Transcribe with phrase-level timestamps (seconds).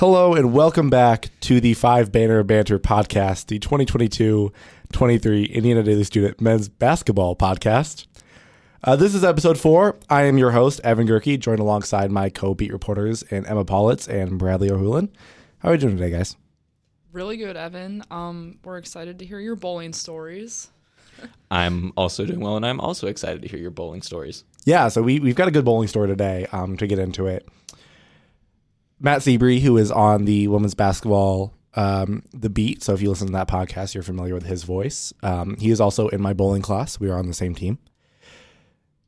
[0.00, 6.40] Hello and welcome back to the Five Banner Banter podcast, the 2022-23 Indiana Daily Student
[6.40, 8.06] Men's Basketball podcast.
[8.82, 9.98] Uh, this is episode four.
[10.08, 14.38] I am your host, Evan Gerke, joined alongside my co-beat reporters and Emma Paulitz and
[14.38, 15.10] Bradley O'Hulan.
[15.58, 16.34] How are you doing today, guys?
[17.12, 18.02] Really good, Evan.
[18.10, 20.70] Um, we're excited to hear your bowling stories.
[21.50, 24.44] I'm also doing well, and I'm also excited to hear your bowling stories.
[24.64, 27.46] Yeah, so we, we've got a good bowling story today um, to get into it.
[29.00, 32.82] Matt Seabury, who is on the women's basketball um, the beat.
[32.82, 35.12] So if you listen to that podcast, you're familiar with his voice.
[35.22, 36.98] Um, he is also in my bowling class.
[36.98, 37.78] We are on the same team.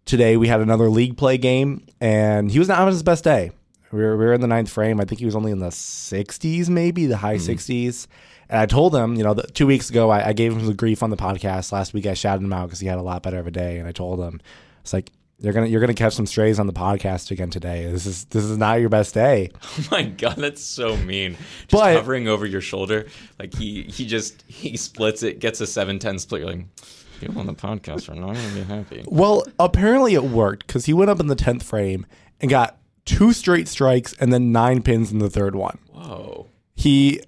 [0.04, 3.52] Today we had another league play game, and he was not having his best day.
[3.92, 5.00] We were, we were in the ninth frame.
[5.00, 8.06] I think he was only in the 60s, maybe the high 60s.
[8.48, 10.74] And I told him, you know, the, two weeks ago, I, I gave him the
[10.74, 11.72] grief on the podcast.
[11.72, 13.78] Last week, I shouted him out because he had a lot better of a day.
[13.78, 14.40] And I told him,
[14.80, 15.10] it's like,
[15.42, 17.90] you're gonna you're gonna catch some strays on the podcast again today.
[17.90, 19.50] This is this is not your best day.
[19.62, 21.32] Oh my god, that's so mean.
[21.68, 23.06] Just But- hovering over your shoulder,
[23.38, 26.40] like he he just he splits it, gets a 7-10 split.
[26.42, 26.66] You're like,
[27.20, 29.04] people on the podcast are not gonna be happy.
[29.06, 32.06] Well, apparently it worked because he went up in the tenth frame
[32.40, 35.78] and got two straight strikes and then nine pins in the third one.
[35.92, 36.48] Whoa.
[36.74, 37.20] He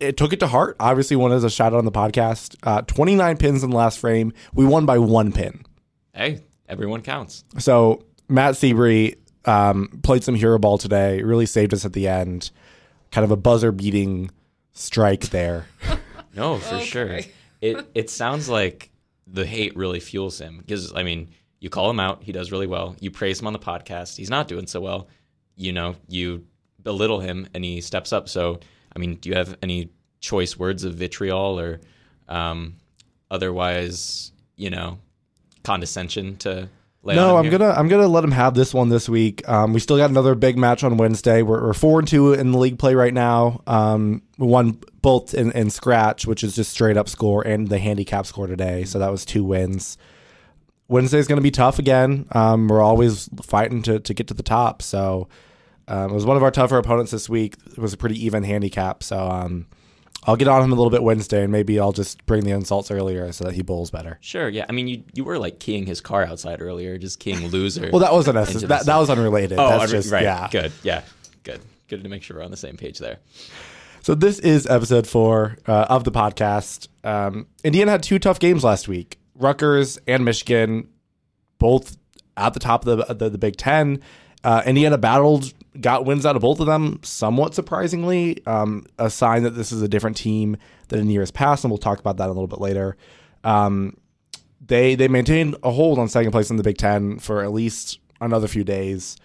[0.00, 0.76] it took it to heart.
[0.80, 2.56] Obviously, one as a shout out on the podcast.
[2.62, 4.32] Uh, Twenty nine pins in the last frame.
[4.52, 5.62] We won by one pin.
[6.12, 6.40] Hey,
[6.72, 7.44] everyone counts.
[7.58, 11.22] So Matt Seabury um, played some hero ball today.
[11.22, 12.50] Really saved us at the end.
[13.10, 14.30] Kind of a buzzer beating
[14.72, 15.66] strike there.
[16.34, 17.20] No, for sure.
[17.60, 18.90] It it sounds like
[19.26, 21.28] the hate really fuels him because I mean,
[21.60, 22.96] you call him out, he does really well.
[23.00, 25.08] You praise him on the podcast, he's not doing so well.
[25.56, 26.46] You know, you
[26.82, 28.30] belittle him and he steps up.
[28.30, 28.60] So,
[28.96, 31.80] I mean, do you have any choice words of vitriol or
[32.28, 32.76] um,
[33.30, 35.00] otherwise, you know,
[35.62, 36.68] condescension to
[37.02, 37.58] lay No, I'm here?
[37.58, 39.46] gonna I'm gonna let him have this one this week.
[39.48, 41.42] Um, we still got another big match on Wednesday.
[41.42, 43.62] We're, we're four and two in the league play right now.
[43.66, 47.78] Um, we won both in, in scratch, which is just straight up score, and the
[47.78, 48.84] handicap score today.
[48.84, 49.98] So that was two wins.
[50.88, 52.26] Wednesday's gonna be tough again.
[52.32, 54.82] Um, we're always fighting to to get to the top.
[54.82, 55.28] So
[55.88, 57.56] um, it was one of our tougher opponents this week.
[57.70, 59.02] It was a pretty even handicap.
[59.02, 59.66] So um,
[60.24, 62.90] I'll get on him a little bit Wednesday, and maybe I'll just bring the insults
[62.92, 64.18] earlier so that he bowls better.
[64.20, 64.66] Sure, yeah.
[64.68, 67.90] I mean, you you were like keying his car outside earlier, just keying loser.
[67.92, 68.52] Well, that wasn't us.
[68.62, 69.58] That, that was unrelated.
[69.58, 70.22] Oh, That's mean, just right.
[70.22, 70.48] yeah.
[70.50, 70.72] Good.
[70.82, 71.02] Yeah.
[71.42, 71.60] Good.
[71.88, 73.18] Good to make sure we're on the same page there.
[74.00, 76.88] So this is episode four uh, of the podcast.
[77.04, 79.18] Um, Indiana had two tough games last week.
[79.34, 80.88] Rutgers and Michigan,
[81.58, 81.96] both
[82.36, 84.00] at the top of the the, the Big Ten.
[84.44, 88.44] Uh, Indiana battled, got wins out of both of them, somewhat surprisingly.
[88.46, 90.56] Um, a sign that this is a different team
[90.88, 92.96] than in years past, and we'll talk about that a little bit later.
[93.44, 93.96] Um,
[94.64, 97.98] they they maintained a hold on second place in the Big Ten for at least
[98.20, 99.16] another few days.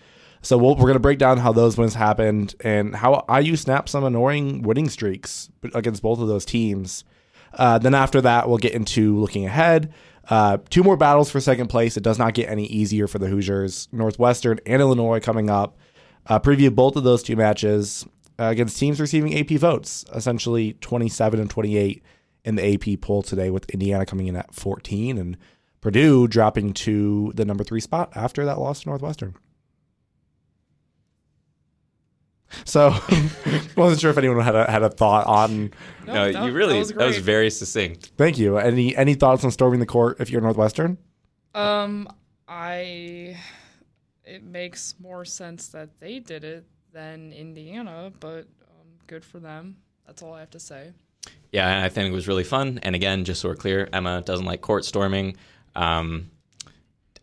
[0.42, 3.90] So we'll, we're going to break down how those wins happened and how IU snapped
[3.90, 7.04] some annoying winning streaks against both of those teams.
[7.54, 9.94] Uh, then after that, we'll get into looking ahead.
[10.30, 11.98] Uh, two more battles for second place.
[11.98, 13.88] It does not get any easier for the Hoosiers.
[13.92, 15.78] Northwestern and Illinois coming up.
[16.28, 18.06] Uh, preview both of those two matches
[18.40, 22.04] uh, against teams receiving AP votes, essentially 27 and 28
[22.44, 25.38] in the AP poll today, with Indiana coming in at 14 and
[25.80, 29.36] Purdue dropping to the number three spot after that loss to Northwestern.
[32.66, 32.90] So,
[33.76, 35.72] wasn't sure if anyone had a, had a thought on.
[36.06, 38.12] No, No, that- you really that was that was very succinct.
[38.18, 38.58] Thank you.
[38.58, 40.98] Any any thoughts on storming the court if you're Northwestern?
[41.54, 42.08] Um,
[42.48, 43.38] I.
[44.28, 49.78] It makes more sense that they did it than Indiana, but um, good for them.
[50.06, 50.92] That's all I have to say.
[51.52, 52.80] Yeah, and I think it was really fun.
[52.84, 55.38] And again, just so we're clear, Emma doesn't like court storming.
[55.76, 56.32] Um,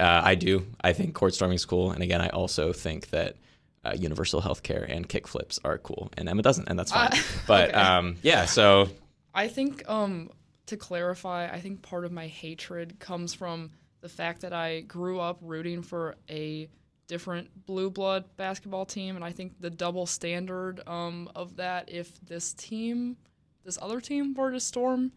[0.00, 0.66] uh, I do.
[0.82, 1.90] I think court storming is cool.
[1.90, 3.36] And again, I also think that
[3.84, 6.10] uh, universal health care and kick flips are cool.
[6.16, 7.12] And Emma doesn't, and that's fine.
[7.12, 7.16] Uh,
[7.46, 7.78] but okay.
[7.78, 8.88] um, yeah, so
[9.34, 10.30] I think um
[10.66, 13.70] to clarify, I think part of my hatred comes from
[14.00, 16.68] the fact that I grew up rooting for a
[17.06, 22.12] different blue blood basketball team and I think the double standard um of that if
[22.26, 23.16] this team
[23.64, 25.12] this other team were to storm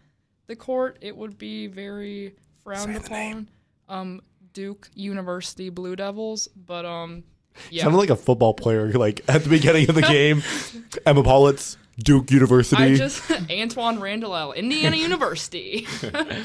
[0.48, 3.50] the court, it would be very frowned Say upon.
[3.90, 4.22] Um
[4.54, 7.24] Duke University Blue Devils, but um
[7.72, 7.84] yeah.
[7.84, 10.44] Sounded like a football player, like at the beginning of the game.
[11.06, 12.84] Emma Paulitz, Duke University.
[12.84, 15.88] I just Antoine Randall, Indiana University.
[16.04, 16.44] no,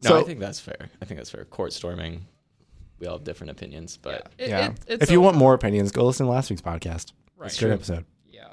[0.00, 0.88] So- I think that's fair.
[1.00, 1.44] I think that's fair.
[1.44, 2.26] Court storming,
[3.00, 4.66] we all have different opinions, but It- yeah.
[4.70, 7.12] it- it's if you want more opinions, go listen to last week's podcast.
[7.36, 7.46] Right.
[7.46, 8.04] It's a good episode.
[8.30, 8.48] Yeah.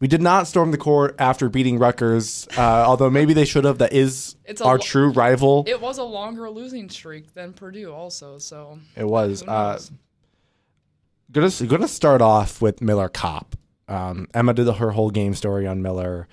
[0.00, 3.78] We did not storm the court after beating Rutgers, uh, although maybe they should have.
[3.78, 5.64] That is It's our lo- true rival.
[5.66, 8.38] It, It was a longer losing streak than Purdue, also.
[8.38, 9.42] So it was.
[9.42, 9.78] who Uh,
[11.32, 13.56] gonna gonna start off with Miller Kopp.
[13.88, 16.28] Um, Emma did her whole game story on Miller.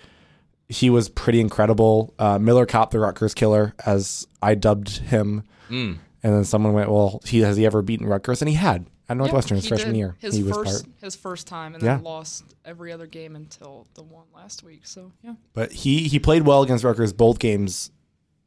[0.70, 2.14] He was pretty incredible.
[2.18, 5.44] Uh, Miller copped the Rutgers killer, as I dubbed him.
[5.70, 5.98] Mm.
[6.24, 9.18] And then someone went, "Well, he has he ever beaten Rutgers?" And he had at
[9.18, 9.98] Northwestern his freshman did.
[10.00, 10.16] year.
[10.20, 10.96] His he was first part.
[11.02, 11.96] his first time, and Yeah.
[11.96, 14.88] then lost every other game until the one last week.
[14.88, 17.92] So yeah, But he he played well against Rutgers both games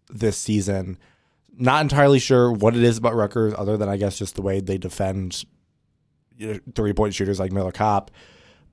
[0.09, 0.97] this season.
[1.59, 4.61] Not entirely sure what it is about Rutgers, other than I guess just the way
[4.61, 5.45] they defend
[6.75, 8.11] three point shooters like Miller Kopp.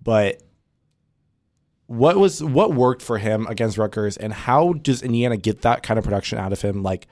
[0.02, 0.42] But
[1.88, 5.98] what was what worked for him against Rutgers, and how does Indiana get that kind
[5.98, 7.08] of production out of him like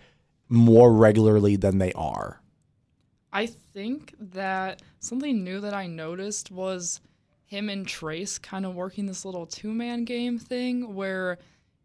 [0.51, 2.41] more regularly than they are?
[3.33, 6.99] I think that something new that I noticed was
[7.45, 11.39] him and Trace kind of working this little two man game thing where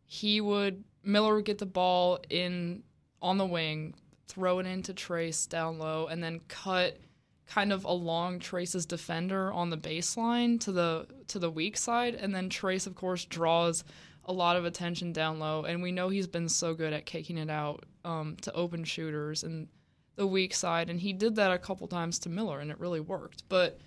[0.04, 2.82] he would Miller would get the ball in
[3.22, 3.94] on the wing,
[4.26, 6.98] throw it into Trace down low, and then cut
[7.46, 12.34] kind of along Trace's defender on the baseline to the to the weak side, and
[12.34, 13.84] then Trace of course draws
[14.26, 17.38] a lot of attention down low, and we know he's been so good at kicking
[17.38, 19.68] it out um, to open shooters and
[20.16, 23.00] the weak side, and he did that a couple times to Miller, and it really
[23.00, 23.44] worked.
[23.48, 23.78] But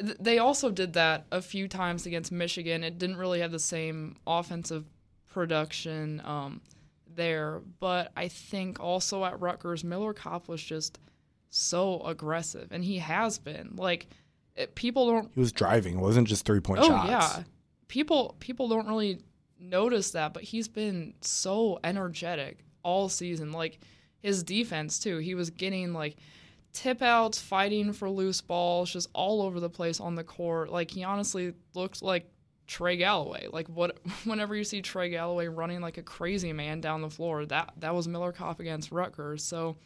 [0.00, 2.82] th- they also did that a few times against Michigan.
[2.82, 4.84] It didn't really have the same offensive
[5.30, 6.60] production um,
[7.14, 10.98] there, but I think also at Rutgers, Miller Kopp was just
[11.50, 13.74] so aggressive, and he has been.
[13.76, 14.06] Like
[14.56, 17.08] it, people don't He was driving; it wasn't just three point oh shots.
[17.08, 17.42] yeah
[17.92, 19.18] people people don't really
[19.62, 23.52] notice that but he's been so energetic all season.
[23.52, 23.78] Like
[24.18, 25.18] his defense too.
[25.18, 26.16] He was getting like
[26.72, 30.70] tip outs fighting for loose balls just all over the place on the court.
[30.70, 32.30] Like he honestly looked like
[32.66, 33.48] Trey Galloway.
[33.52, 37.46] Like what whenever you see Trey Galloway running like a crazy man down the floor
[37.46, 39.44] that that was Miller Kopp against Rutgers.
[39.44, 39.76] So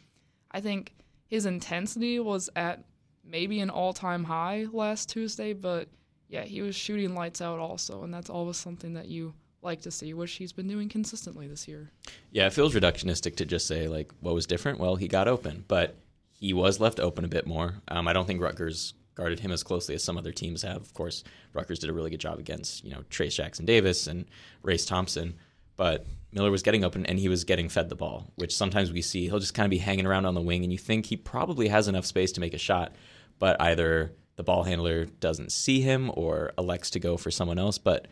[0.51, 0.93] I think
[1.27, 2.85] his intensity was at
[3.25, 5.89] maybe an all-time high last Tuesday but
[6.29, 9.33] yeah, he was shooting lights out also, and that's always something that you
[9.67, 11.91] like to see, what she's been doing consistently this year.
[12.31, 14.79] Yeah, it feels reductionistic to just say like what was different.
[14.79, 15.95] Well, he got open, but
[16.31, 17.75] he was left open a bit more.
[17.87, 20.77] Um, I don't think Rutgers guarded him as closely as some other teams have.
[20.77, 21.23] Of course,
[21.53, 24.25] Rutgers did a really good job against you know Trace Jackson Davis and
[24.63, 25.35] Race Thompson,
[25.75, 29.01] but Miller was getting open and he was getting fed the ball, which sometimes we
[29.01, 31.17] see he'll just kind of be hanging around on the wing, and you think he
[31.17, 32.95] probably has enough space to make a shot,
[33.37, 37.77] but either the ball handler doesn't see him or elects to go for someone else,
[37.77, 38.07] but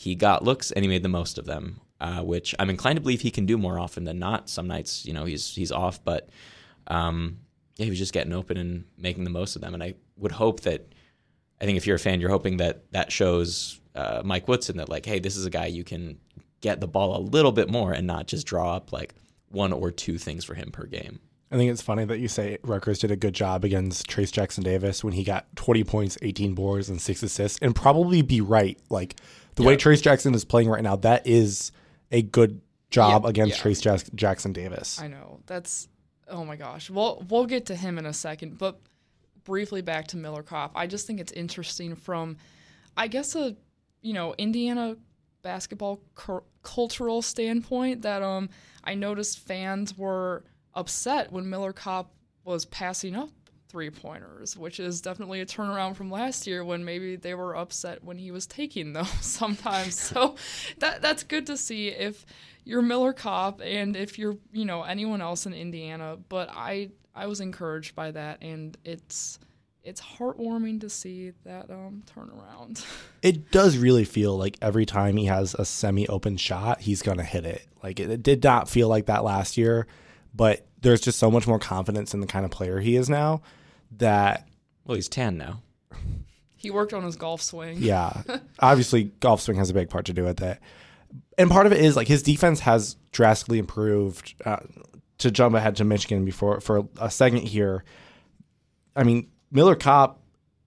[0.00, 3.02] he got looks and he made the most of them, uh, which I'm inclined to
[3.02, 4.48] believe he can do more often than not.
[4.48, 6.30] Some nights, you know, he's he's off, but
[6.86, 7.40] um,
[7.76, 9.74] yeah, he was just getting open and making the most of them.
[9.74, 10.94] And I would hope that
[11.60, 14.88] I think if you're a fan, you're hoping that that shows uh, Mike Woodson that
[14.88, 16.18] like, hey, this is a guy you can
[16.62, 19.14] get the ball a little bit more and not just draw up like
[19.50, 21.20] one or two things for him per game.
[21.52, 24.64] I think it's funny that you say Rutgers did a good job against Trace Jackson
[24.64, 28.78] Davis when he got 20 points, 18 boards, and six assists, and probably be right.
[28.88, 29.16] Like
[29.60, 31.72] the way Trace Jackson is playing right now, that is
[32.10, 32.60] a good
[32.90, 33.60] job Yeah, against.
[33.60, 35.00] Trace Jack- Jackson Davis.
[35.00, 35.88] I know that's
[36.28, 36.90] oh my gosh.
[36.90, 38.80] We'll we'll get to him in a second, but
[39.44, 40.72] briefly back to Miller Kopp.
[40.74, 42.36] I just think it's interesting from,
[42.96, 43.56] I guess a
[44.02, 44.96] you know Indiana
[45.42, 48.48] basketball cur- cultural standpoint that um
[48.84, 52.12] I noticed fans were upset when Miller Kopp
[52.44, 53.30] was passing up
[53.70, 58.02] three pointers, which is definitely a turnaround from last year when maybe they were upset
[58.02, 59.98] when he was taking those sometimes.
[59.98, 60.34] so
[60.78, 62.26] that that's good to see if
[62.64, 67.26] you're Miller Kopp and if you're, you know, anyone else in Indiana, but I I
[67.26, 69.38] was encouraged by that and it's
[69.82, 72.84] it's heartwarming to see that um turnaround.
[73.22, 77.44] It does really feel like every time he has a semi-open shot, he's gonna hit
[77.44, 77.66] it.
[77.82, 79.86] Like it, it did not feel like that last year,
[80.34, 83.42] but there's just so much more confidence in the kind of player he is now
[83.98, 84.48] that
[84.84, 85.62] Well, he's tan now.
[86.56, 87.78] he worked on his golf swing.
[87.78, 88.22] yeah,
[88.60, 90.58] obviously golf swing has a big part to do with it,
[91.38, 94.34] and part of it is like his defense has drastically improved.
[94.44, 94.58] Uh,
[95.18, 97.84] to jump ahead to Michigan before for a second here,
[98.96, 100.18] I mean Miller Kopp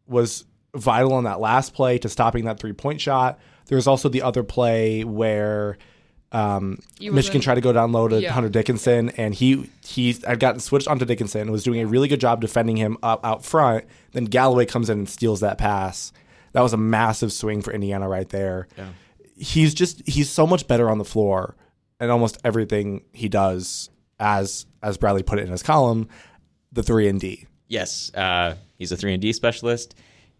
[0.05, 3.39] was vital on that last play to stopping that three point shot.
[3.65, 5.79] There was also the other play where
[6.33, 8.31] um, Michigan tried to go down low to Yeah.
[8.31, 12.07] Hunter Dickinson, and he he had gotten switched onto Dickinson, and was doing a really
[12.07, 13.85] good job defending him up out front.
[14.11, 16.11] Then Galloway comes in and steals that pass.
[16.53, 18.67] That was a massive swing for Indiana right there.
[18.77, 18.89] Yeah.
[19.37, 21.55] He's just he's so much better on the floor
[21.99, 26.07] and almost everything he does as as Bradley put it in his column,
[26.71, 27.45] the three and D.
[27.67, 29.95] Yes, uh, he's a three and D specialist.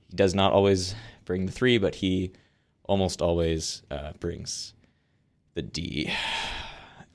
[0.10, 0.94] He does not always
[1.26, 2.32] bring the three, but he
[2.84, 4.74] almost always uh, brings
[5.56, 6.12] the D,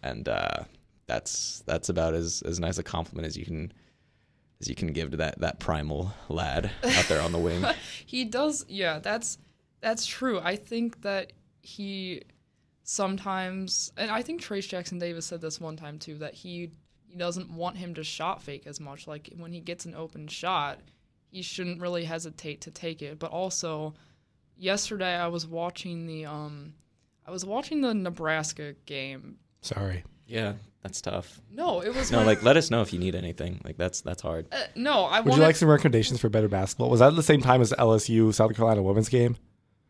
[0.03, 0.65] and uh,
[1.07, 3.73] that's that's about as, as nice a compliment as you can
[4.61, 7.65] as you can give to that that primal lad out there on the wing.
[8.07, 9.39] he does yeah that's
[9.81, 10.41] That's true.
[10.41, 12.23] I think that he
[12.83, 16.73] sometimes, and I think Trace Jackson Davis said this one time too, that he
[17.07, 19.07] he doesn't want him to shot fake as much.
[19.07, 20.81] Like when he gets an open shot,
[21.31, 23.19] he shouldn't really hesitate to take it.
[23.19, 23.95] But also,
[24.57, 26.75] yesterday I was watching the um,
[27.29, 29.37] I was watching the Nebraska game.
[29.61, 30.03] Sorry.
[30.27, 31.43] Yeah, that's tough.
[31.53, 33.61] No, it was No, like let us know if you need anything.
[33.65, 34.47] Like that's that's hard.
[34.51, 35.05] uh, no.
[35.05, 36.89] I Would wanted you like some recommendations for better basketball?
[36.89, 39.37] Was that at the same time as LSU South Carolina women's game?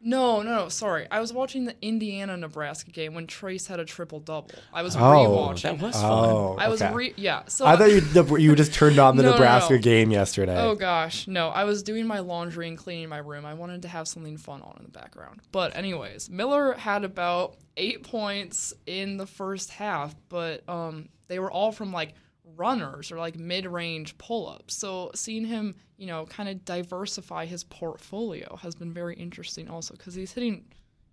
[0.01, 0.69] No, no, no.
[0.69, 4.51] Sorry, I was watching the Indiana Nebraska game when Trace had a triple double.
[4.73, 5.63] I was Oh, rewatching.
[5.63, 6.05] That was fun.
[6.31, 6.95] Oh, I was okay.
[6.95, 7.43] re yeah.
[7.49, 9.81] So I thought you you just turned on the No, no, Nebraska no.
[9.81, 10.57] game yesterday.
[10.57, 11.49] Oh gosh, no.
[11.49, 13.45] I was doing my laundry and cleaning my room.
[13.45, 15.41] I wanted to have something fun on in the background.
[15.51, 21.51] But anyways, Miller had about 8 points in the first half, but um they were
[21.51, 22.15] all from like
[22.57, 24.75] runners or like mid-range pull-ups.
[24.75, 29.95] So seeing him, you know, kind of diversify his portfolio has been very interesting also
[29.97, 30.65] cuz he's hitting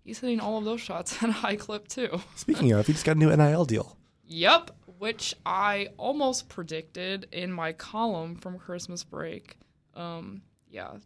[0.04, 2.20] he's hitting all of those shots at a high clip too.
[2.36, 3.96] Speaking of, he just got a new NIL deal.
[4.28, 9.56] Yep, which I almost predicted in my column from Christmas break.
[9.94, 10.96] Um, yeah,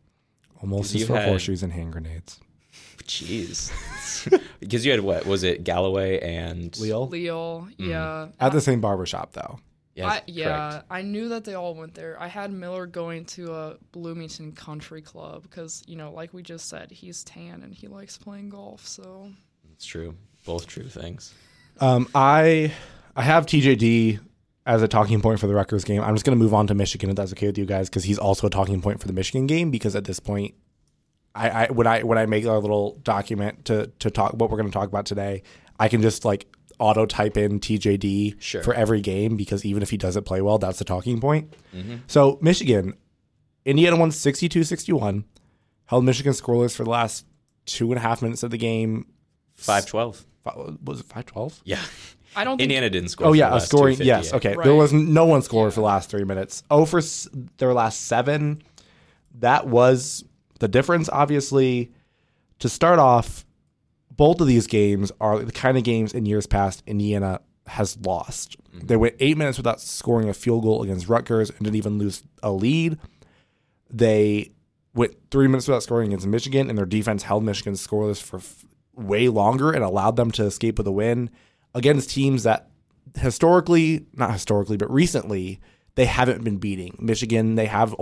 [0.62, 2.38] Almost You for had- horseshoes and hand grenades.
[3.04, 3.70] Jeez.
[4.60, 5.64] because you had what was it?
[5.64, 8.28] Galloway and Leo Leo, yeah.
[8.38, 9.58] at the same barbershop though.
[10.00, 10.86] Yeah, I, yeah, correct.
[10.90, 12.20] I knew that they all went there.
[12.20, 16.68] I had Miller going to a Bloomington Country Club because, you know, like we just
[16.68, 18.86] said, he's tan and he likes playing golf.
[18.86, 19.30] So,
[19.72, 20.14] It's true.
[20.44, 21.34] Both true things.
[21.80, 22.72] Um, I
[23.16, 24.20] I have TJD
[24.66, 26.02] as a talking point for the Rutgers game.
[26.02, 28.04] I'm just going to move on to Michigan if that's okay with you guys because
[28.04, 30.54] he's also a talking point for the Michigan game because at this point,
[31.34, 34.58] I, I when I when I make our little document to to talk what we're
[34.58, 35.42] going to talk about today,
[35.78, 36.46] I can just like
[36.80, 38.62] auto type in TJD Sure.
[38.62, 41.54] for every game because even if he doesn't play well, that's the talking point.
[41.76, 41.96] Mm-hmm.
[42.06, 42.94] So Michigan,
[43.64, 45.24] Indiana won 62-61,
[45.86, 47.26] held Michigan scoreless for the last
[47.66, 49.06] two and a half minutes of the game.
[49.56, 50.24] Five twelve.
[50.42, 51.60] Fi- Was it five twelve?
[51.64, 51.78] Yeah.
[52.34, 52.62] I don't think.
[52.62, 53.26] Indiana didn't score.
[53.26, 53.98] Oh for yeah, the a last scoring.
[54.00, 54.54] Yes, okay.
[54.54, 54.64] Right.
[54.64, 56.62] There was no one scored for the last three minutes.
[56.70, 58.62] Oh, for s- their last seven,
[59.40, 60.24] that was
[60.60, 61.08] the difference.
[61.12, 61.90] Obviously,
[62.60, 63.44] to start off,
[64.20, 68.58] both of these games are the kind of games in years past Indiana has lost.
[68.76, 68.86] Mm-hmm.
[68.86, 72.22] They went eight minutes without scoring a field goal against Rutgers and didn't even lose
[72.42, 72.98] a lead.
[73.88, 74.52] They
[74.94, 78.66] went three minutes without scoring against Michigan, and their defense held Michigan scoreless for f-
[78.94, 81.30] way longer and allowed them to escape with a win
[81.74, 82.68] against teams that
[83.16, 85.60] historically, not historically, but recently,
[85.94, 86.94] they haven't been beating.
[87.00, 87.94] Michigan, they have,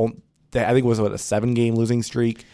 [0.50, 2.44] they, I think it was what, a seven game losing streak,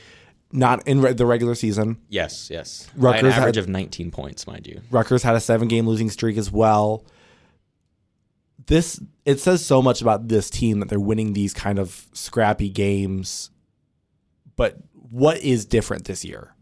[0.55, 1.99] not in re- the regular season.
[2.09, 2.89] Yes, yes.
[2.97, 4.81] By Rutgers an had- average of 19 points, mind you.
[4.91, 7.05] Rutgers had a seven game losing streak as well.
[8.67, 12.69] This it says so much about this team that they're winning these kind of scrappy
[12.71, 13.51] games.
[14.57, 14.79] But
[15.11, 16.55] what is different this year?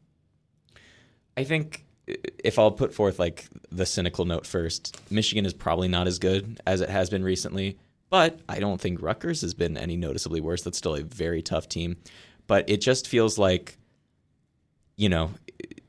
[1.36, 6.06] I think if I'll put forth like the cynical note first, Michigan is probably not
[6.06, 7.78] as good as it has been recently,
[8.10, 10.62] but I don't think Rutgers has been any noticeably worse.
[10.62, 11.96] That's still a very tough team,
[12.46, 13.78] but it just feels like,
[15.02, 15.32] you know,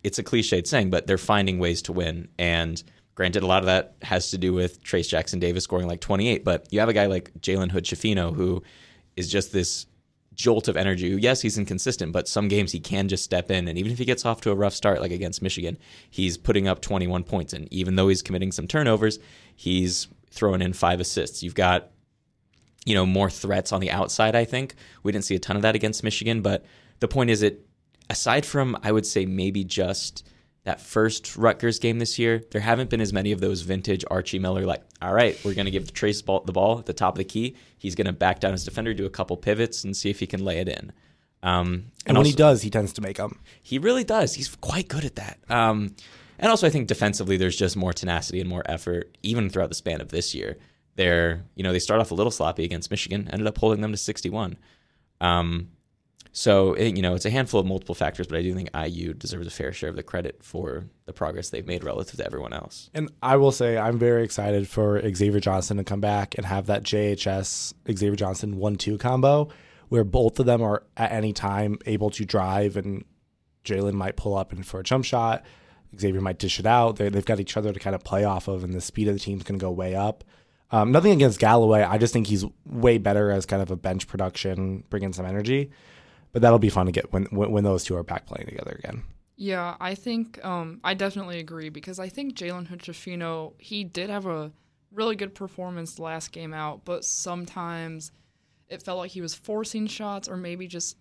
[0.04, 2.28] it's a cliched saying, but they're finding ways to win.
[2.40, 2.82] And
[3.14, 6.44] granted, a lot of that has to do with Trace Jackson Davis scoring like 28,
[6.44, 8.64] but you have a guy like Jalen Hood-Schifino who
[9.16, 9.86] is just this
[10.34, 11.10] jolt of energy.
[11.10, 13.68] Yes, he's inconsistent, but some games he can just step in.
[13.68, 15.78] And even if he gets off to a rough start, like against Michigan,
[16.10, 17.54] he's putting up 21 points.
[17.54, 19.20] And even though he's committing some turnovers,
[19.56, 21.44] he's throwing in five assists.
[21.44, 21.92] You've got,
[22.84, 24.74] you know, more threats on the outside, I think.
[25.04, 26.66] We didn't see a ton of that against Michigan, but
[27.00, 27.64] the point is it
[28.10, 30.28] aside from I would say maybe just
[30.64, 34.40] that first Rutgers game this year, there haven't been as many of those vintage Archie
[34.40, 37.16] Miller like, all right, we're going to give Trace ball, the ball at the top
[37.16, 37.58] of the key.
[37.78, 40.28] He's going to back down his defender, do a couple pivots, and see if he
[40.28, 40.94] can lay it in.
[41.42, 43.40] Um, And, when he does, he tends to make them.
[43.62, 44.36] he really does.
[44.36, 45.40] He's quite good at that.
[45.50, 45.96] Um,
[46.40, 49.76] and also, I think defensively, there's just more tenacity and more effort, even throughout the
[49.76, 50.58] span of this year.
[50.96, 53.92] They're, you know, they start off a little sloppy against Michigan, ended up holding them
[53.92, 54.58] to 61.
[55.20, 55.70] Um,
[56.36, 59.14] so, it, you know, it's a handful of multiple factors, but I do think IU
[59.14, 62.54] deserves a fair share of the credit for the progress they've made relative to everyone
[62.54, 62.90] else.
[62.96, 66.66] And I will say I'm very excited for Xavier Johnson to come back and have
[66.66, 69.50] that JHS Xavier Johnson one two combo
[69.90, 73.06] where both of them are at any time able to drive and
[73.64, 75.46] Jalen might pull up and for a jump shot.
[76.00, 76.96] Xavier might dish it out.
[76.96, 79.14] They, they've got each other to kind of play off of, and the speed of
[79.14, 80.24] the team's going to go way up.
[80.72, 81.84] Um, nothing against Galloway.
[81.84, 85.70] I just think he's way better as kind of a bench production, bringing some energy.
[86.34, 88.76] But that'll be fun to get when when, when those two are back playing together
[88.78, 89.04] again.
[89.36, 94.28] Yeah, I think um, I definitely agree because I think Jalen Hood-Schifino, he did have
[94.28, 94.52] a
[94.92, 98.12] really good performance last game out, but sometimes
[98.70, 100.98] it felt like he was forcing shots or maybe just,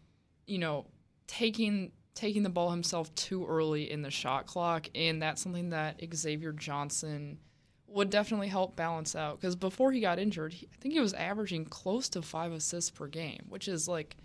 [0.47, 0.87] you know,
[1.27, 6.01] taking taking the ball himself too early in the shot clock, and that's something that
[6.15, 7.39] Xavier Johnson
[7.87, 9.41] would definitely help balance out.
[9.41, 12.91] Because before he got injured, he, I think he was averaging close to five assists
[12.91, 14.17] per game, which is like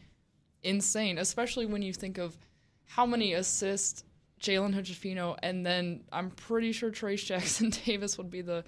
[0.67, 2.38] insane, especially when you think of
[2.86, 4.03] how many assists
[4.41, 8.63] Jalen Hood-Schifino and then I'm pretty sure Trace Jackson Davis would be the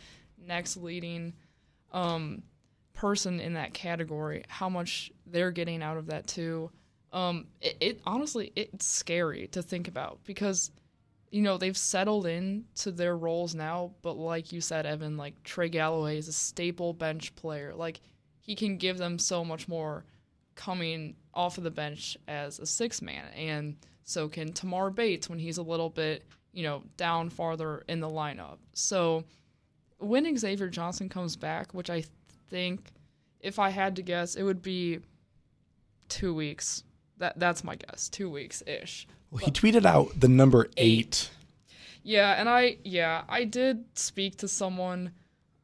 [0.46, 1.34] next leading
[1.91, 2.44] um,
[2.94, 4.44] person in that category.
[4.48, 6.72] How much they're getting out of that too.
[7.12, 10.72] Um, it, it honestly it's scary to think about because
[11.32, 15.44] you know they've settled in to their roles now, but like you said, Evan, like
[15.44, 17.74] Trey Galloway is a staple bench player.
[17.75, 18.00] Like
[18.39, 20.06] he can give them so much more
[20.60, 25.39] coming off of the bench as a six man, and so can Tamar Bates when
[25.39, 28.58] he's a little bit you know down farther in the lineup.
[28.74, 29.24] So
[30.00, 32.04] when Xavier Johnson comes back, which I
[32.50, 32.92] think,
[33.39, 35.00] if I had to guess, it would be
[36.10, 36.84] two weeks.
[37.20, 39.08] That that's my guess, two weeks ish.
[39.32, 41.30] Well, he tweeted out the number eight.
[42.04, 45.12] Yeah, and I yeah I did speak to someone,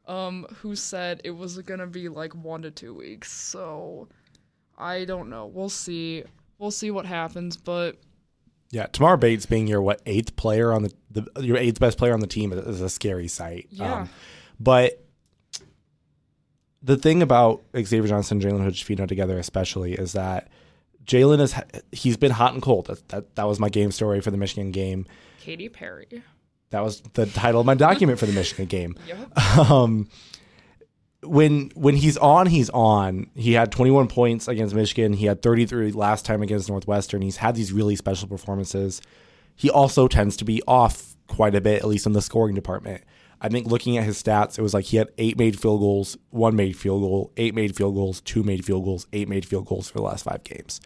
[0.07, 3.29] um, who said it was gonna be like one to two weeks.
[3.29, 4.07] So,
[4.77, 5.45] I don't know.
[5.47, 6.23] We'll see.
[6.57, 7.97] We'll see what happens, but
[8.71, 12.13] Yeah, Tamar Bates being your what eighth player on the, the your eighth best player
[12.13, 13.67] on the team is, a scary sight.
[13.73, 14.07] Um, Yeah.
[14.59, 15.01] but
[16.83, 20.49] the thing about Xavier Johnson, and Jalen Hood-Schifino together, especially, is that
[21.05, 21.55] Jalen is
[21.91, 22.87] he's been hot and cold.
[22.87, 25.05] That, that that was my game story for the Michigan game.
[25.39, 26.07] Katy Perry.
[26.71, 28.95] That was the title of my document for the Michigan game.
[29.07, 29.37] Yep.
[29.69, 30.09] Um,
[31.23, 33.27] when when he's on, he's on.
[33.35, 35.13] He had 21 points against Michigan.
[35.13, 37.21] He had 33 last time against Northwestern.
[37.21, 39.01] He's had these really special performances.
[39.55, 43.03] He also tends to be off quite a bit, at least in the scoring department.
[43.41, 46.17] I think looking at his stats, it was like he had eight made field goals,
[46.29, 49.65] one made field goal, eight made field goals, two made field goals, eight made field
[49.65, 50.79] goals for the last five games.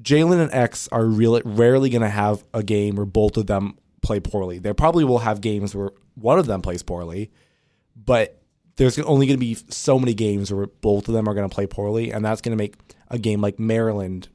[0.00, 3.76] Jalen and X are really rarely going to have a game where both of them
[4.00, 4.58] play poorly.
[4.58, 7.30] They probably will have games where one of them plays poorly,
[7.96, 8.37] but
[8.78, 11.54] there's only going to be so many games where both of them are going to
[11.54, 12.76] play poorly, and that's going to make
[13.08, 14.28] a game like Maryland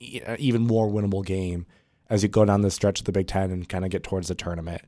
[0.00, 1.66] e- uh, even more winnable game
[2.08, 4.28] as you go down the stretch of the Big Ten and kind of get towards
[4.28, 4.82] the tournament.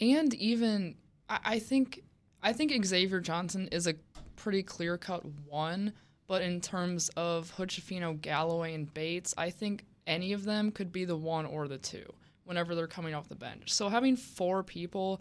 [0.00, 0.96] and even
[1.28, 2.02] I, think
[2.42, 3.94] I think Xavier Johnson is a
[4.36, 5.92] pretty clear cut one,
[6.26, 11.04] but in terms of Hood-Schifino, Galloway, and Bates, I think any of them could be
[11.04, 12.10] the one or the two
[12.44, 13.70] whenever they're coming off the bench.
[13.70, 15.20] So having four people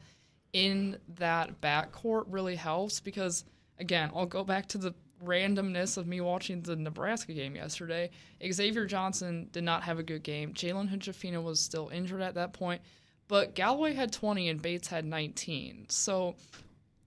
[0.53, 3.45] in that backcourt really helps because
[3.79, 8.09] again, I'll go back to the randomness of me watching the Nebraska game yesterday.
[8.51, 10.53] Xavier Johnson did not have a good game.
[10.53, 12.81] Jalen Hood-Schifino was still injured at that point,
[13.27, 15.87] but Galloway had 20 and Bates had 19.
[15.89, 16.35] So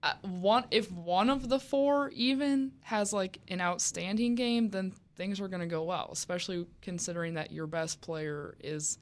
[0.03, 5.39] uh, one if one of the four even has like an outstanding game, then things
[5.39, 8.97] are going to go well, especially considering that your best player is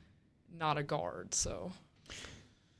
[0.57, 1.33] not a guard.
[1.33, 1.71] So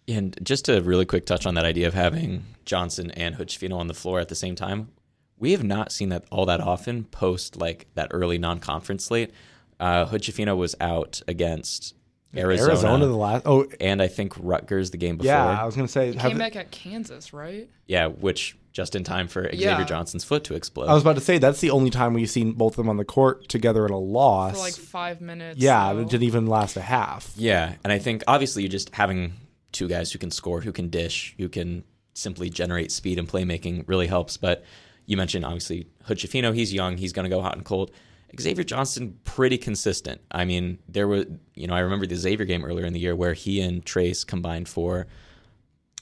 [0.10, 3.88] And just to really quick touch on that idea of having Johnson and Hood-Schifino on
[3.88, 4.90] the floor at the same time,
[5.38, 9.32] we have not seen that all that often post like that early non-conference slate.
[9.80, 11.96] Uh, Hood-Schifino was out against
[12.36, 15.32] Arizona, Arizona the last oh and I think Rutgers the game before.
[15.32, 17.68] yeah, I was going to say he came back at Kansas, right?
[17.88, 19.84] Yeah, which just in time for Xavier Yeah.
[19.84, 20.88] Johnson's foot to explode.
[20.90, 22.98] I was about to say that's the only time we've seen both of them on
[22.98, 24.54] the court together in a loss.
[24.54, 25.60] For like five minutes.
[25.60, 27.32] yeah, so- it didn't even last a half.
[27.36, 29.34] Yeah, and I think obviously you just having
[29.72, 33.84] two guys who can score, who can dish, who can simply generate speed and playmaking
[33.88, 34.38] really helps.
[34.38, 34.64] But
[35.06, 37.92] you mentioned obviously Hood-Schifino, he's young, he's going to go hot and cold.
[38.40, 40.22] Xavier Johnson, pretty consistent.
[40.32, 43.16] I mean, there were, you know, I remember the Xavier game earlier in the year
[43.16, 45.08] where he and Trace combined for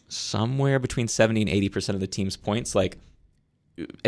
[0.09, 2.75] somewhere between 70 and 80% of the team's points.
[2.75, 2.97] Like,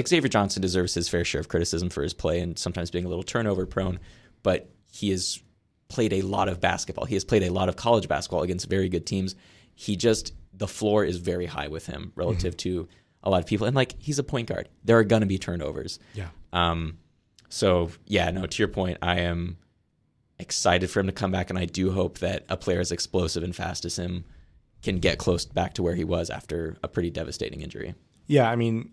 [0.06, 3.08] Xavier Johnson deserves his fair share of criticism for his play and sometimes being a
[3.08, 4.00] little turnover prone,
[4.42, 5.42] but he has
[5.90, 7.06] played a lot of basketball.
[7.06, 9.36] He has played a lot of college basketball against very good teams.
[9.76, 12.88] He just the floor is very high with him relative to
[13.24, 14.70] a lot of people, and like he's a point guard.
[14.84, 16.00] There are going to be turnovers.
[16.14, 16.30] Yeah.
[16.54, 17.00] Um,
[17.50, 18.46] so yeah, no.
[18.46, 19.58] To your point, I am
[20.38, 23.44] excited for him to come back, and I do hope that a player as explosive
[23.44, 24.26] and fast as him
[24.82, 27.96] can get close back to where he was after a pretty devastating injury.
[28.28, 28.92] Yeah, I mean,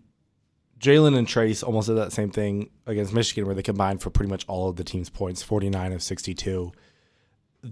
[0.81, 4.31] Jalen and Trace almost did that same thing against Michigan, where they combined for pretty
[4.31, 6.73] much all of the team's points, forty nine of sixty two.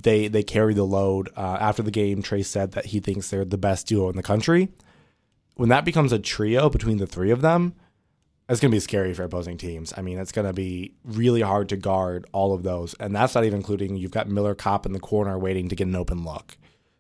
[0.03, 1.31] They they carry the load.
[1.37, 4.23] Uh, after the game, Trace said that he thinks they're the best duo in the
[4.23, 4.69] country.
[5.57, 7.75] When that becomes a trio between the three of them,
[8.49, 9.95] it's going to be scary for opposing teams.
[9.97, 13.35] I mean, it's going to be really hard to guard all of those, and that's
[13.35, 16.25] not even including you've got Miller Kopp in the corner waiting to get an open
[16.25, 16.57] look.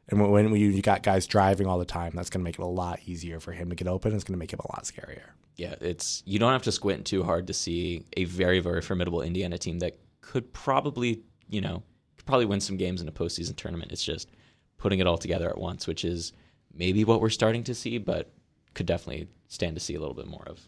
[0.09, 2.59] And when, when you, you got guys driving all the time, that's going to make
[2.59, 4.15] it a lot easier for him to get open.
[4.15, 5.31] It's going to make him a lot scarier.
[5.57, 9.23] Yeah, it's you don't have to squint too hard to see a very very formidable
[9.23, 11.83] Indiana team that could probably you know
[12.27, 13.93] probably win some games in a postseason tournament.
[13.93, 14.31] It's just
[14.79, 16.33] putting it all together at once, which is
[16.75, 18.33] maybe what we're starting to see, but
[18.75, 20.61] could definitely stand to see a little bit more of.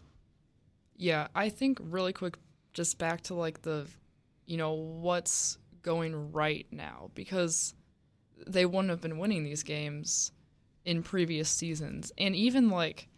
[0.95, 2.37] Yeah, I think really quick,
[2.73, 3.87] just back to like the,
[4.45, 7.73] you know, what's going right now because
[8.45, 10.31] they wouldn't have been winning these games
[10.85, 13.09] in previous seasons, and even like,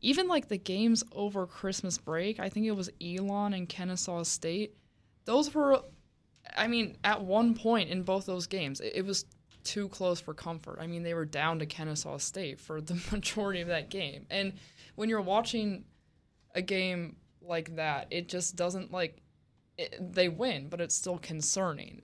[0.00, 2.38] even like the games over Christmas break.
[2.38, 4.76] I think it was Elon and Kennesaw State.
[5.24, 5.82] Those were,
[6.56, 9.24] I mean, at one point in both those games, it, it was
[9.64, 10.78] too close for comfort.
[10.80, 14.52] I mean, they were down to Kennesaw State for the majority of that game, and
[14.94, 15.84] when you're watching
[16.54, 19.22] a game like that, it just doesn't like
[19.76, 22.02] it, they win, but it's still concerning.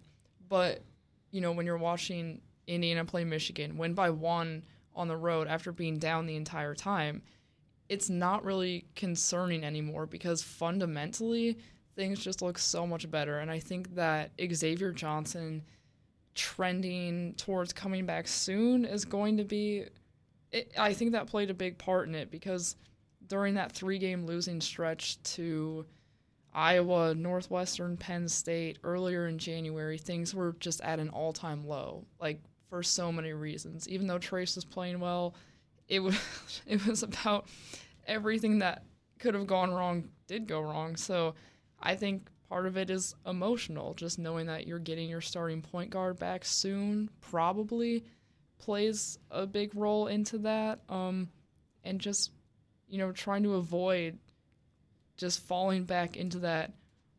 [0.48, 0.82] But
[1.30, 5.72] you know, when you're watching Indiana play Michigan, win by one on the road after
[5.72, 7.22] being down the entire time,
[7.88, 11.58] it's not really concerning anymore because fundamentally
[11.94, 13.38] things just look so much better.
[13.38, 15.62] And I think that Xavier Johnson
[16.34, 19.84] trending towards coming back soon is going to be.
[20.52, 22.76] It, I think that played a big part in it because
[23.26, 25.84] during that three game losing stretch to
[26.52, 32.04] Iowa, Northwestern, Penn State earlier in January, things were just at an all time low,
[32.20, 33.88] like for so many reasons.
[33.88, 35.34] Even though Trace was playing well,
[35.88, 36.16] it was
[36.66, 37.48] it was about
[38.06, 38.84] everything that
[39.18, 40.96] could have gone wrong did go wrong.
[40.96, 41.34] So
[41.84, 45.90] I think part of it is emotional, just knowing that you're getting your starting point
[45.90, 48.04] guard back soon probably
[48.58, 50.80] plays a big role into that.
[50.88, 51.28] Um,
[51.84, 52.30] and just
[52.88, 54.18] you know, trying to avoid
[55.16, 56.72] just falling back into that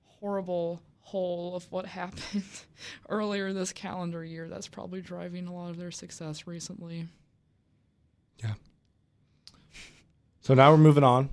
[0.06, 2.44] horrible hole of what happened
[3.10, 4.48] earlier this calendar year.
[4.48, 7.08] That's probably driving a lot of their success recently.
[8.42, 8.54] Yeah.
[10.42, 11.30] So now we're moving on.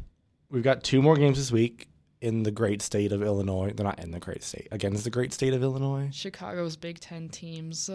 [0.50, 1.88] We've got two more games this week
[2.22, 3.72] in the great state of Illinois.
[3.74, 4.68] They're not in the great state.
[4.70, 6.08] Again, it's the great state of Illinois.
[6.12, 7.90] Chicago's Big Ten teams.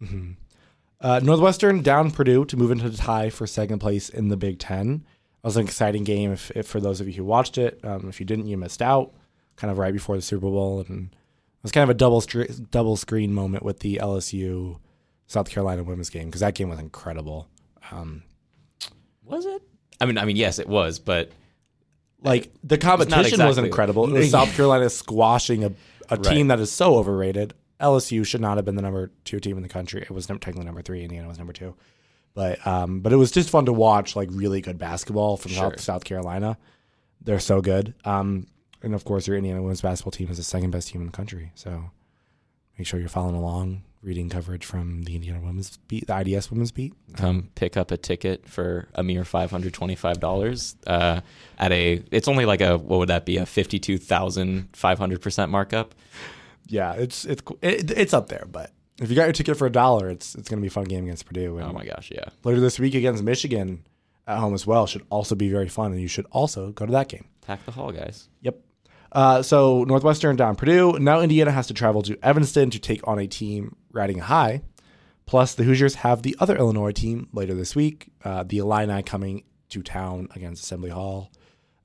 [0.00, 0.32] Mm-hmm.
[1.00, 4.58] Uh, Northwestern down Purdue to move into the tie for second place in the Big
[4.58, 5.04] Ten.
[5.42, 7.80] It was an exciting game if, if for those of you who watched it.
[7.82, 9.12] Um, if you didn't, you missed out.
[9.56, 12.22] Kind of right before the Super Bowl, and it was kind of a double
[12.70, 14.78] double screen moment with the LSU
[15.26, 17.48] South Carolina women's game because that game was incredible.
[17.90, 18.22] Um,
[19.24, 19.62] was it?
[20.00, 21.30] I mean, I mean, yes, it was, but
[22.22, 23.46] like the competition exactly.
[23.46, 24.04] was incredible.
[24.08, 25.68] It was South Carolina squashing a,
[26.08, 26.24] a right.
[26.24, 27.54] team that is so overrated.
[27.80, 30.02] LSU should not have been the number two team in the country.
[30.02, 31.02] It was technically number three.
[31.02, 31.74] Indiana was number two.
[32.34, 35.70] But um, but it was just fun to watch like really good basketball from sure.
[35.70, 36.56] South, South Carolina.
[37.20, 37.94] They're so good.
[38.04, 38.46] Um,
[38.82, 41.12] and of course, your Indiana women's basketball team is the second best team in the
[41.12, 41.52] country.
[41.54, 41.90] So
[42.78, 46.72] make sure you're following along, reading coverage from the Indiana women's beat, the IDS women's
[46.72, 46.92] beat.
[47.16, 51.20] Come pick up a ticket for a mere five hundred twenty-five dollars uh,
[51.58, 52.02] at a.
[52.10, 55.94] It's only like a what would that be a fifty-two thousand five hundred percent markup.
[56.66, 59.72] Yeah, it's it's it, it's up there, but if you got your ticket for a
[59.72, 61.58] dollar, it's it's going to be a fun game against Purdue.
[61.58, 62.26] And oh my gosh, yeah.
[62.44, 63.84] Later this week against Michigan
[64.26, 66.92] at home as well should also be very fun, and you should also go to
[66.92, 67.26] that game.
[67.42, 68.28] Pack the hall, guys.
[68.42, 68.60] Yep.
[69.12, 70.98] Uh, so Northwestern down Purdue.
[70.98, 74.62] Now Indiana has to travel to Evanston to take on a team riding high.
[75.26, 78.08] Plus, the Hoosiers have the other Illinois team later this week.
[78.24, 81.30] Uh, the Illini coming to town against Assembly Hall,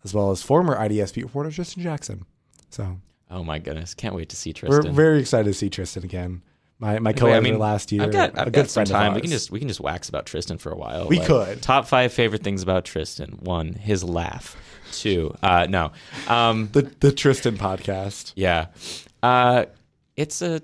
[0.04, 2.26] as well as former IDS beat reporter Tristan Jackson.
[2.70, 2.98] So.
[3.30, 3.94] Oh my goodness!
[3.94, 4.86] Can't wait to see Tristan.
[4.86, 6.42] We're very excited to see Tristan again
[6.80, 8.04] my my co-editor I mean, last year.
[8.04, 9.14] I've got, I've a got some time.
[9.14, 11.08] We can just we can just wax about Tristan for a while.
[11.08, 11.62] We like, could.
[11.62, 14.56] Top five favorite things about Tristan: one, his laugh.
[14.92, 15.92] Two, uh, no,
[16.28, 18.34] um, the the Tristan podcast.
[18.36, 18.68] Yeah,
[19.24, 19.66] uh,
[20.16, 20.62] it's a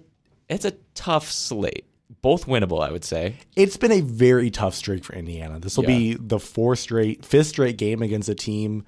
[0.50, 1.86] it's a tough slate.
[2.22, 3.36] Both winnable, I would say.
[3.56, 5.60] It's been a very tough streak for Indiana.
[5.60, 5.98] This will yeah.
[5.98, 8.86] be the fourth straight, fifth straight game against a team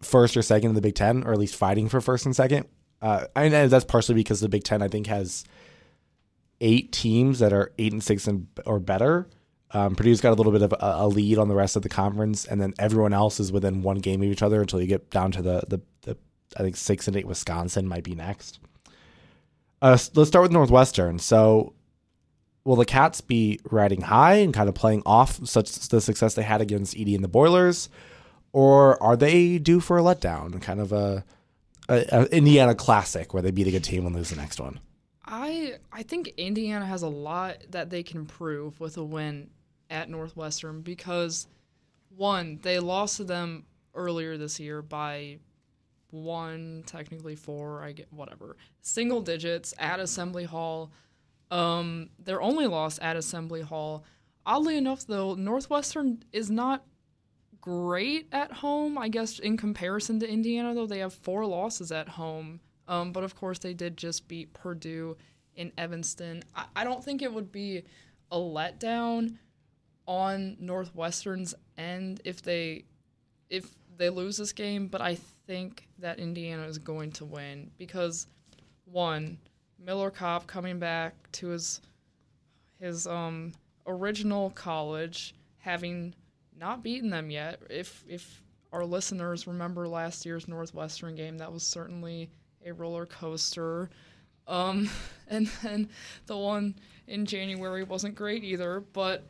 [0.00, 2.66] first or second in the Big Ten, or at least fighting for first and second.
[3.02, 5.44] Uh, and that's partially because the Big Ten, I think, has
[6.60, 9.28] eight teams that are eight and six and or better.
[9.72, 11.88] Um, Purdue's got a little bit of a, a, lead on the rest of the
[11.88, 15.10] conference, and then everyone else is within one game of each other until you get
[15.10, 16.16] down to the the, the
[16.56, 17.26] I think six and eight.
[17.26, 18.58] Wisconsin might be next.
[19.80, 21.18] Uh, let's start with Northwestern.
[21.18, 21.72] So,
[22.64, 26.42] will the Cats be riding high and kind of playing off such the success they
[26.42, 27.88] had against Edey and the Boilers,
[28.52, 31.24] or are they due for a letdown, kind of a,
[31.88, 34.80] a, a Indiana classic where they beat a good team and lose the next one?
[35.30, 39.50] I I think Indiana has a lot that they can prove with a win
[39.88, 41.46] at Northwestern because
[42.16, 43.64] one, they lost to them
[43.94, 45.38] earlier this year by
[46.10, 48.56] one, technically four, I get whatever.
[48.82, 50.90] Single digits at Assembly Hall.
[51.52, 54.04] Um, their only loss at Assembly Hall.
[54.44, 56.84] Oddly enough, though, Northwestern is not
[57.60, 58.98] great at home.
[58.98, 63.22] I guess in comparison to Indiana, though, they have four losses at home um, but
[63.22, 65.16] of course, they did just beat Purdue
[65.54, 66.42] in Evanston.
[66.56, 67.84] I, I don't think it would be
[68.32, 69.36] a letdown
[70.06, 72.84] on Northwestern's end if they
[73.48, 75.14] if they lose this game, but I
[75.46, 78.26] think that Indiana is going to win because
[78.86, 79.38] one,
[79.78, 81.80] Miller Kopp coming back to his
[82.80, 83.52] his um
[83.86, 86.12] original college, having
[86.58, 87.60] not beaten them yet.
[87.70, 92.30] If if our listeners remember last year's Northwestern game, that was certainly
[92.64, 93.90] a roller coaster.
[94.46, 94.88] Um,
[95.28, 95.88] and then
[96.26, 96.74] the one
[97.06, 99.26] in January wasn't great either, but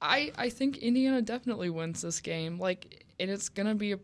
[0.00, 2.58] I I think Indiana definitely wins this game.
[2.58, 3.98] Like, and it's gonna be a.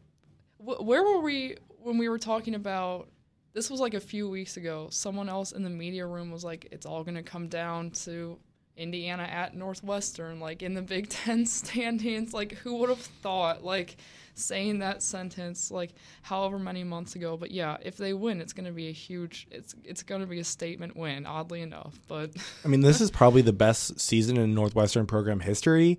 [0.59, 3.09] Wh- where were we when we were talking about?
[3.53, 4.89] This was like a few weeks ago.
[4.91, 8.39] Someone else in the media room was like, "It's all gonna come down to
[8.77, 13.65] Indiana at Northwestern, like in the Big Ten standings." Like, who would have thought?
[13.65, 13.97] Like,
[14.37, 15.91] saying that sentence like
[16.23, 17.37] however many months ago.
[17.37, 19.49] But yeah, if they win, it's going to be a huge.
[19.51, 21.27] It's it's going to be a statement win.
[21.27, 22.31] Oddly enough, but
[22.65, 25.99] I mean, this is probably the best season in Northwestern program history.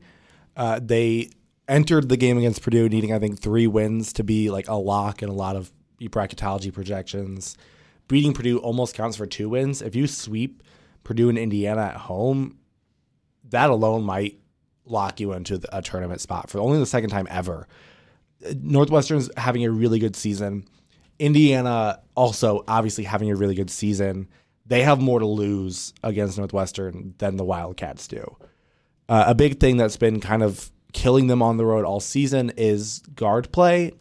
[0.56, 1.30] Uh, they
[1.68, 5.22] entered the game against Purdue needing, I think, three wins to be like a lock
[5.22, 7.58] in a lot of bracketology projections.
[8.08, 9.82] Beating Purdue almost counts for two wins.
[9.82, 10.64] If you sweep
[11.04, 12.58] Purdue and Indiana at home,
[13.50, 14.40] that alone might
[14.86, 17.68] lock you into a tournament spot for only the second time ever.
[18.62, 20.68] Northwestern's having a really good season.
[21.20, 24.28] Indiana also obviously having a really good season.
[24.66, 28.38] They have more to lose against Northwestern than the Wildcats do.
[29.10, 32.52] Uh, a big thing that's been kind of killing them on the road all season
[32.58, 33.94] is guard play.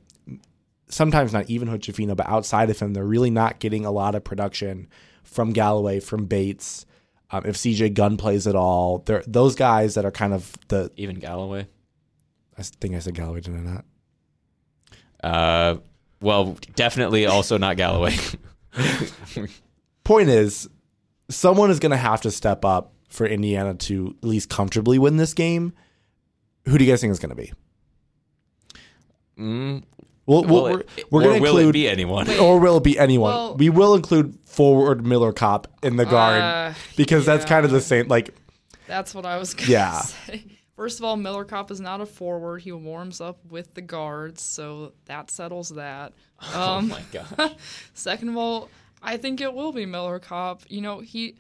[0.89, 4.25] Sometimes not even Hood-Schifino, but outside of him, they're really not getting a lot of
[4.25, 4.89] production
[5.25, 6.87] from Galloway, from Bates.
[7.37, 10.91] Um, if CJ Gunn plays at all, they're those guys that are kind of the.
[10.97, 11.67] Even Galloway.
[12.59, 13.85] I think I said Galloway, did I not?
[15.23, 15.77] Uh,
[16.21, 18.17] well, definitely also not Galloway.
[20.05, 20.69] Point is,
[21.29, 25.17] someone is going to have to step up for Indiana to at least comfortably win
[25.17, 25.73] this game.
[26.67, 27.53] Who do you guys think is going to be?
[29.39, 29.83] mm,
[30.27, 32.29] Well, will we're, it, we're or going to will include, it be anyone?
[32.39, 33.33] or will it be anyone?
[33.33, 37.71] Well- we will include forward Miller Kopp in the guard Uh, because that's kind of
[37.71, 38.09] the same.
[38.09, 38.35] Like,
[38.87, 40.01] that's what I was gonna Yeah.
[40.01, 40.45] say.
[40.77, 42.61] First of all, Miller Kopp is not a forward.
[42.63, 46.13] He warms up with the guards, so that settles that.
[46.55, 47.53] oh Um, my gosh.
[47.95, 48.69] Second of all,
[49.03, 50.63] I think it will be Miller Kopp.
[50.69, 51.37] You know, he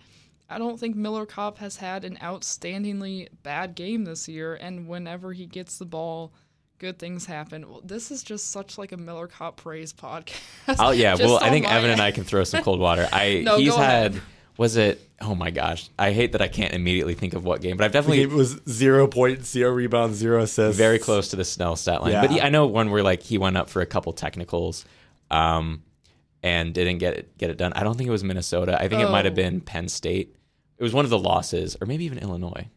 [0.49, 5.33] I don't think Miller Kopp has had an outstandingly bad game this year and whenever
[5.33, 6.33] he gets the ball,
[6.78, 7.68] good things happen.
[7.68, 10.76] Well, this is just such like a Miller Kopp praise podcast.
[10.78, 13.08] Oh yeah, well I think my Evan and I can throw some cold water.
[13.12, 14.22] I No, he's go had ahead.
[14.56, 15.88] was it oh my gosh.
[15.98, 18.60] I hate that I can't immediately think of what game, but I've definitely it was
[18.68, 20.76] zero points, zero rebounds, zero assists.
[20.76, 22.12] very close to the Snell stat line.
[22.12, 22.20] Yeah.
[22.20, 24.84] But he, I know one where like he went up for a couple technicals
[25.30, 25.82] um
[26.42, 27.72] and didn't get it get it done.
[27.74, 28.76] I don't think it was Minnesota.
[28.80, 29.36] I think it might have Oh.
[29.36, 30.36] been Penn State.
[30.78, 32.68] It was one of the losses or maybe even Illinois.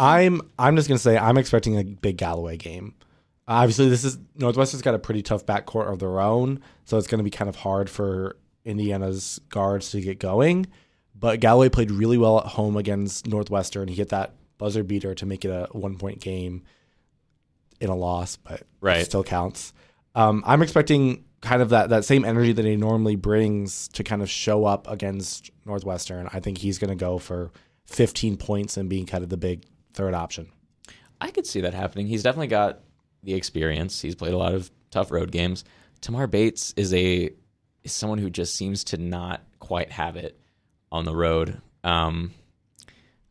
[0.00, 2.94] I'm I'm just gonna say I'm expecting a big Galloway game.
[3.46, 7.22] Obviously, this is Northwestern's got a pretty tough backcourt of their own, so it's gonna
[7.22, 10.66] be kind of hard for Indiana's guards to get going.
[11.14, 13.88] But Galloway played really well at home against Northwestern.
[13.88, 16.62] He hit that buzzer beater to make it a one point game
[17.78, 19.00] in a loss, but Right.
[19.00, 19.74] it still counts.
[20.14, 24.22] Um, I'm expecting kind of that that same energy that he normally brings to kind
[24.22, 26.28] of show up against Northwestern.
[26.32, 27.50] I think he's going to go for
[27.86, 30.48] 15 points and being kind of the big third option.
[31.20, 32.06] I could see that happening.
[32.06, 32.80] He's definitely got
[33.22, 34.00] the experience.
[34.00, 35.64] He's played a lot of tough road games.
[36.00, 37.30] Tamar Bates is a
[37.82, 40.38] is someone who just seems to not quite have it
[40.92, 41.60] on the road.
[41.84, 42.32] Um,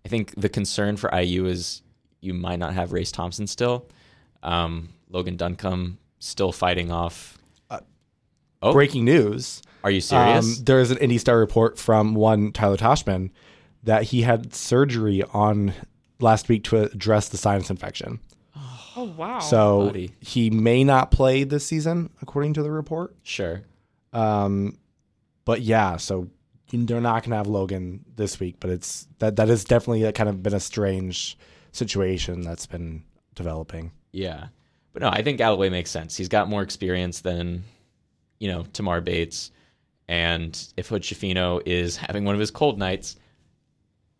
[0.06, 1.82] I think the concern for IU is
[2.22, 3.88] you might not have Race Thompson still.
[4.42, 7.38] Um, Logan Duncomb still fighting off.
[8.62, 8.74] Oh.
[8.74, 9.62] Breaking news.
[9.84, 10.60] Are you serious?
[10.60, 13.32] Um, there is an Indy Star report from one Tyler Tachman
[13.84, 15.74] that he had surgery on
[16.20, 18.20] last week to address the sinus infection.
[18.96, 19.40] Oh wow.
[19.40, 20.12] So buddy.
[20.20, 23.16] he may not play this season, according to the report.
[23.24, 23.62] sure.
[24.12, 24.78] Um,
[25.46, 26.28] but yeah, so
[26.72, 30.12] they're not going to have Logan this week, but it's that that has definitely a,
[30.12, 31.38] kind of been a strange
[31.72, 33.04] situation that's been
[33.36, 33.92] developing.
[34.12, 34.48] Yeah.
[34.94, 36.18] But no, I think Galloway makes sense.
[36.18, 37.64] He's got more experience than,
[38.40, 39.52] you know, Tamar Bates.
[40.08, 43.16] And if Hood-Schifino is having one of his cold nights,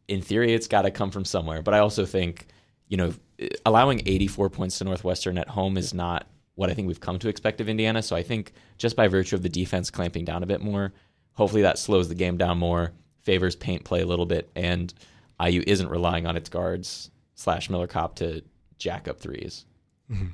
[0.10, 1.62] in theory, it's got to come from somewhere.
[1.62, 2.48] But I also think,
[2.88, 3.14] you know,
[3.66, 7.30] allowing 84 points to Northwestern at home is not what I think we've come to
[7.30, 8.02] expect of Indiana.
[8.02, 10.92] So I think just by virtue of the defense clamping down a bit more,
[11.34, 12.92] hopefully that slows the game down more,
[13.24, 14.94] favors paint play a little bit, and
[15.42, 18.42] IU isn't relying on its guards slash Miller Kopp to
[18.78, 19.66] jack up threes.
[20.12, 20.28] Mm-hmm.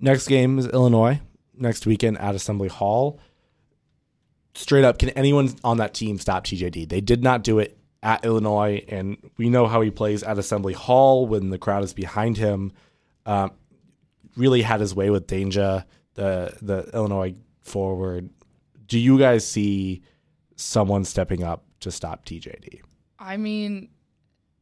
[0.00, 1.20] Next game is Illinois
[1.56, 3.20] next weekend at Assembly Hall.
[4.54, 6.88] straight up, can anyone on that team stop TJD?
[6.88, 10.74] They did not do it at Illinois, and we know how he plays at Assembly
[10.74, 12.70] Hall when the crowd is behind him.
[13.24, 13.52] Um,
[14.36, 18.28] really had his way with Dainja, the the Illinois forward.
[18.86, 20.02] Do you guys see
[20.54, 22.82] someone stepping up to stop TJD?
[23.18, 23.88] I mean,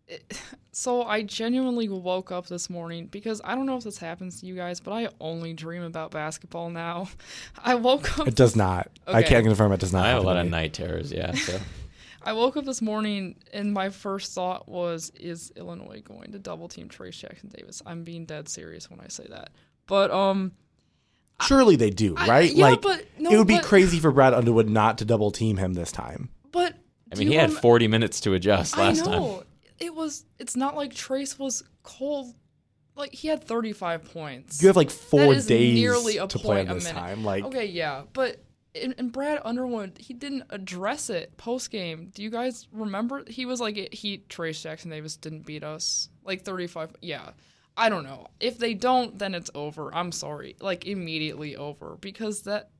[0.07, 0.41] it,
[0.73, 4.47] so I genuinely woke up this morning because I don't know if this happens to
[4.47, 7.09] you guys, but I only dream about basketball now.
[7.59, 8.29] I woke up.
[8.29, 8.89] It does not.
[9.05, 10.07] I can't confirm it does not.
[10.07, 11.11] I have a lot of night terrors.
[11.11, 11.33] Yeah.
[11.33, 11.59] So
[12.25, 16.69] I woke up this morning and my first thought was, is Illinois going to double
[16.69, 17.83] team Trace Jackson Davis?
[17.85, 19.51] I'm being dead serious when I say that.
[19.87, 20.53] But um,
[21.43, 22.53] Surely they do, I- right?
[22.53, 25.31] yeah, like but- no, it would be but- crazy for Brad Underwood not to double
[25.31, 26.29] team him this time.
[26.53, 26.75] but
[27.13, 29.13] I mean, he had rem- 40 minutes to adjust last I time.
[29.21, 29.43] know
[29.79, 30.25] it was.
[30.39, 32.35] It's not like Trace was cold.
[32.95, 34.63] Like he had 35 points.
[34.63, 36.99] You have like four days nearly a to plan point a this minute.
[36.99, 37.25] time.
[37.25, 38.43] Like Okay, yeah, but
[38.81, 42.11] and, and Brad Underwood, he didn't address it post game.
[42.15, 43.25] Do you guys remember?
[43.27, 46.95] He was like, he Trace Jackson Davis didn't beat us like thirty five.
[47.01, 47.31] Yeah,
[47.77, 48.29] I don't know.
[48.41, 49.95] If they don't, then it's over.
[49.95, 52.71] I'm sorry, like immediately over because that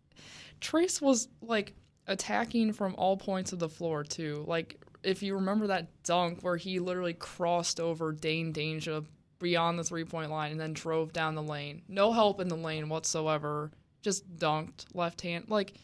[0.61, 1.75] Trace was like
[2.07, 4.45] attacking from all points of the floor too.
[4.47, 9.05] Like if you remember that dunk where he literally crossed over Dain Dainja
[9.39, 11.83] beyond the three point line and then drove down the lane.
[11.89, 13.71] No help in the lane whatsoever.
[14.03, 15.47] Just dunked left hand.
[15.49, 15.75] Like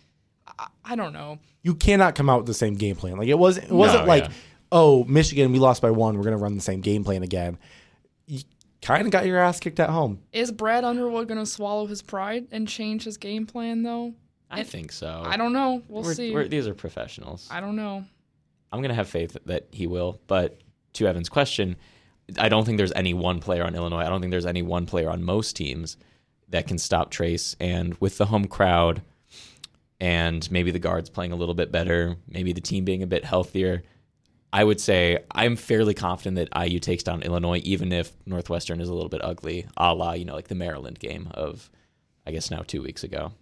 [0.59, 1.39] I, I don't know.
[1.63, 3.17] you cannot come out with the same game plan.
[3.17, 4.31] Like it wasn't it wasn't No, like, yeah.
[4.73, 7.59] oh, Michigan, we lost by one, we're gonna run the same game plan again.
[8.27, 8.41] You
[8.83, 10.21] kind of got your ass kicked at home.
[10.33, 14.15] Is Brad Underwood gonna swallow his pride and change his game plan though?
[14.51, 15.23] I think so.
[15.27, 15.83] I don't know.
[15.89, 16.33] We'll We're- see.
[16.35, 17.47] we're- these are professionals.
[17.51, 18.05] I don't know.
[18.73, 20.21] I'm gonna have faith that he will.
[20.27, 20.61] But
[20.95, 21.77] to Evan's question,
[22.39, 24.01] I don't think there's any one player on Illinois.
[24.01, 25.97] I don't think there's any one player on most teams
[26.51, 27.57] that can stop Trace.
[27.61, 29.03] And with the home crowd,
[30.01, 33.25] and maybe the guards playing a little bit better, maybe the team being a bit
[33.25, 33.83] healthier,
[34.53, 38.89] I would say I'm fairly confident that IU takes down Illinois, even if Northwestern is
[38.89, 41.71] a little bit ugly, a la you know like the Maryland game of,
[42.27, 43.33] I guess now two weeks ago.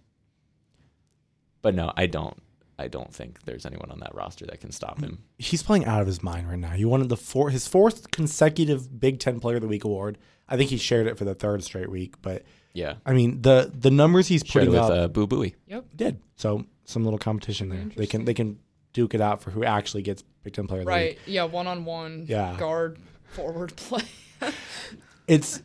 [1.61, 2.41] But no, I don't.
[2.79, 5.23] I don't think there's anyone on that roster that can stop him.
[5.39, 6.71] He's playing out of his mind right now.
[6.71, 10.17] He wanted the four his fourth consecutive Big Ten Player of the Week award.
[10.47, 12.21] I think he shared it for the third straight week.
[12.21, 12.43] But
[12.77, 12.95] Yeah.
[13.07, 15.55] I mean the the numbers he's Shared putting with up uh, Boo Buie.
[15.65, 15.85] Yep.
[15.95, 17.85] did so some little competition there.
[17.95, 18.59] They can they can
[18.93, 20.95] duke it out for who actually gets Big Ten Player of the Week.
[20.95, 21.19] Right.
[21.25, 21.45] Yeah.
[21.45, 22.25] One on one.
[22.27, 22.55] Yeah.
[22.59, 22.99] Guard
[23.31, 24.03] forward play.
[25.27, 25.63] it's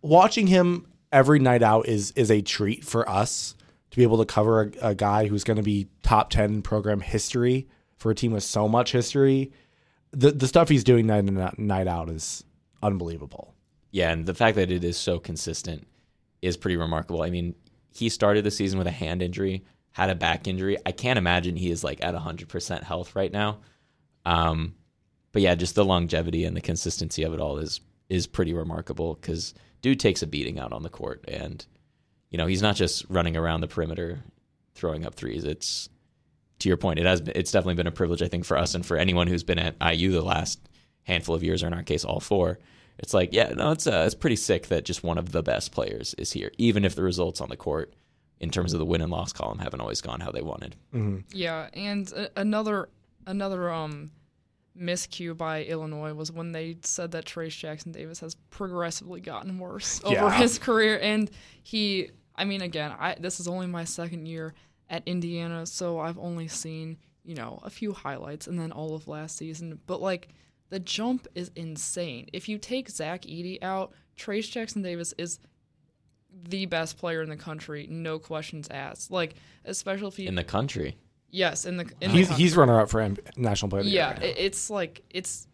[0.00, 3.56] watching him every night out is is a treat for us
[3.90, 6.62] to be able to cover a, a guy who's going to be top 10 in
[6.62, 9.50] program history for a team with so much history
[10.12, 12.44] the the stuff he's doing night in night out is
[12.82, 13.54] unbelievable
[13.90, 15.86] Yeah, and the fact that it is so consistent
[16.42, 17.22] is pretty remarkable.
[17.22, 17.54] I mean,
[17.90, 20.76] he started the season with a hand injury, had a back injury.
[20.86, 23.58] I can't imagine he is like at 100% health right now.
[24.24, 24.74] Um,
[25.32, 29.14] but yeah, just the longevity and the consistency of it all is is pretty remarkable
[29.14, 31.64] because dude takes a beating out on the court, and
[32.30, 34.20] you know he's not just running around the perimeter
[34.74, 35.44] throwing up threes.
[35.44, 35.88] It's
[36.60, 38.74] to your point, it has been, it's definitely been a privilege I think for us
[38.74, 40.58] and for anyone who's been at IU the last
[41.04, 42.58] handful of years, or in our case, all four.
[42.98, 45.72] It's like, yeah, no, it's uh, it's pretty sick that just one of the best
[45.72, 47.94] players is here, even if the results on the court,
[48.40, 50.74] in terms of the win and loss column, haven't always gone how they wanted.
[51.32, 52.88] Yeah, and a- another
[53.26, 54.10] another um
[54.78, 60.00] miscue by Illinois was when they said that Trace Jackson Davis has progressively gotten worse
[60.04, 60.38] over Yeah.
[60.38, 61.30] his career, and
[61.62, 62.10] he.
[62.36, 64.54] I mean, again, I this is only my second year
[64.90, 69.06] at Indiana, so I've only seen you know a few highlights and then all of
[69.08, 70.28] last season, but like
[70.70, 72.28] the jump is insane.
[72.32, 75.38] If you take Zach Edey out, Trace Jackson Davis is
[76.48, 79.10] the best player in the country, no questions asked.
[79.10, 80.96] Like, especially if you In the country,
[81.30, 83.90] Yes, in the in he's the he's runner up for M- national player of the
[83.92, 84.32] Year yeah, right now.
[84.36, 85.46] it's like it's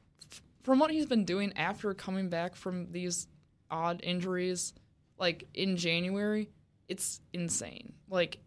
[0.63, 3.27] from what he's been doing after coming back from these
[3.71, 4.73] odd injuries,
[5.19, 6.49] like in January,
[6.89, 7.93] it's insane.
[8.09, 8.39] Like,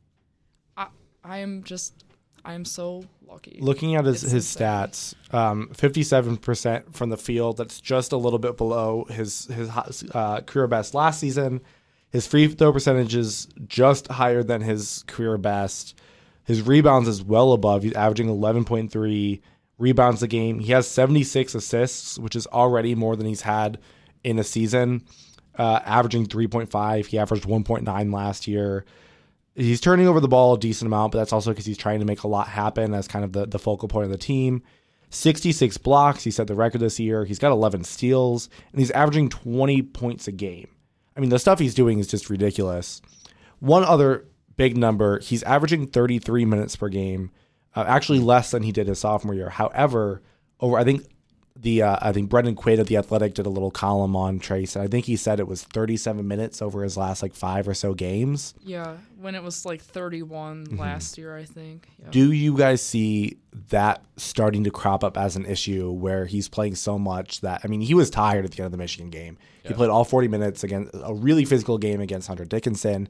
[0.78, 0.88] I
[1.24, 2.06] I am just
[2.48, 3.60] I am so lucky.
[3.62, 4.68] looking at his, It's his insane.
[4.68, 9.70] stats um, 57% from the field that's just a little bit below his his
[10.14, 11.60] uh, career best last season.
[12.10, 15.94] His free throw percentage is just higher than his career best.
[16.46, 19.42] His rebounds is well above he's averaging 11.3
[19.78, 20.60] rebounds a game.
[20.60, 23.78] He has 76 assists which is already more than he's had
[24.24, 25.04] in a season.
[25.58, 28.86] Uh, averaging 3.5 he averaged 1.9 last year
[29.58, 32.06] he's turning over the ball a decent amount, but that's also because he's trying to
[32.06, 34.62] make a lot happen as kind of the, the focal point of the team.
[35.10, 36.24] 66 blocks.
[36.24, 37.26] He set the record this year.
[37.26, 40.68] He's got 11 steals, and he's averaging 20 points a game.
[41.16, 43.02] I mean, the stuff he's doing is just ridiculous.
[43.60, 45.20] One other big number.
[45.20, 47.32] He's averaging 33 minutes per game,
[47.76, 49.50] uh, actually less than he did his sophomore year.
[49.50, 50.22] However,
[50.60, 51.06] over I think
[51.62, 54.76] the uh, I think Brendan Quaid of the Athletic did a little column on Trace,
[54.76, 57.74] and I think he said it was 37 minutes over his last like five or
[57.74, 58.54] so games.
[58.64, 61.88] Yeah, when it was like 31 last year, I think.
[62.02, 62.10] Yeah.
[62.12, 63.38] Do you guys see
[63.70, 67.68] that starting to crop up as an issue where he's playing so much that I
[67.68, 69.38] mean he was tired at the end of the Michigan game.
[69.64, 73.10] He played all 40 minutes against a really physical game against Hunter Dickinson.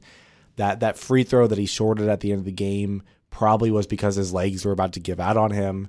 [0.56, 3.86] That that free throw that he shorted at the end of the game probably was
[3.86, 5.88] because his legs were about to give out on him.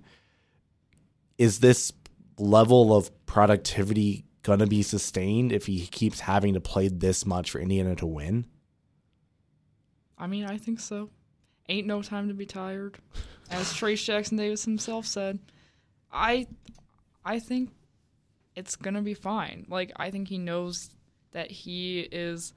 [1.40, 1.92] Is this
[2.40, 7.52] level of productivity going to be sustained if he keeps having to play this much
[7.52, 8.46] for Indiana to win?
[10.18, 11.10] I mean, I think so.
[11.68, 12.98] Ain't no time to be tired,
[13.52, 15.40] as Trace Jackson Davis himself said.
[16.12, 16.48] I,
[17.24, 17.72] I think
[18.56, 19.66] it's gonna be fine.
[19.70, 20.90] Like I think he knows
[21.32, 22.54] that he is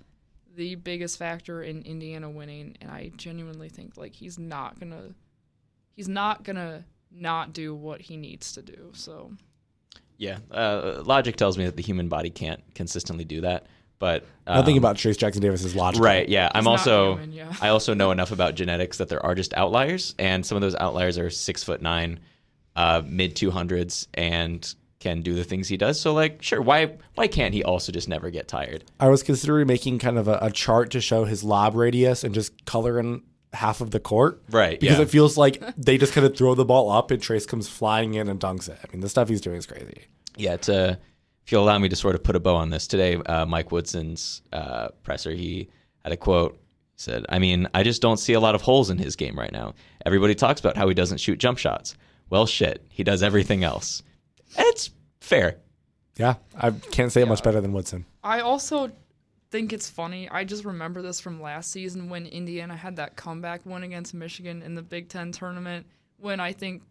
[0.56, 5.14] the biggest factor in Indiana winning, and I genuinely think like he's not gonna,
[5.94, 8.90] he's not gonna not do what he needs to do.
[8.94, 9.32] So
[10.18, 13.66] Yeah, uh, logic tells me that the human body can't consistently do that.
[13.98, 16.04] But Nothing um, about Trace Jackson Davis is logical.
[16.04, 16.28] Right.
[16.28, 16.50] Yeah.
[16.52, 17.54] I'm also human, yeah.
[17.60, 20.74] I also know enough about genetics that there are just outliers, and some of those
[20.74, 22.18] outliers are six foot nine,
[22.74, 26.00] uh, mid two hundreds, and can do the things he does.
[26.00, 28.84] So like, sure, why why can't he also just never get tired?
[28.98, 32.34] I was considering making kind of a, a chart to show his lob radius and
[32.34, 33.22] just color in
[33.52, 34.42] half of the court.
[34.50, 35.02] Right, Because yeah.
[35.04, 38.14] it feels like they just kind of throw the ball up and Trace comes flying
[38.14, 38.78] in and dunks it.
[38.82, 40.06] I mean, the stuff he's doing is crazy.
[40.36, 40.54] Yeah.
[40.54, 40.98] It's a.
[41.44, 43.72] If you'll allow me to sort of put a bow on this today, uh, Mike
[43.72, 45.68] Woodson's uh, presser, he
[46.04, 46.58] had a quote.
[46.94, 49.50] Said, "I mean, I just don't see a lot of holes in his game right
[49.50, 49.74] now.
[50.06, 51.96] Everybody talks about how he doesn't shoot jump shots.
[52.30, 54.04] Well, shit, he does everything else.
[54.56, 54.90] It's
[55.20, 55.56] fair.
[56.16, 56.34] Yeah.
[56.56, 58.04] I can't say it much better than Woodson.
[58.22, 58.92] I also
[59.52, 60.28] think it's funny.
[60.30, 64.62] I just remember this from last season when Indiana had that comeback win against Michigan
[64.62, 65.86] in the Big Ten tournament.
[66.16, 66.82] When I think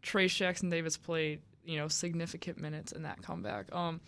[0.00, 3.72] Trace Jackson Davis played, you know, significant minutes in that comeback.
[3.74, 4.00] Um,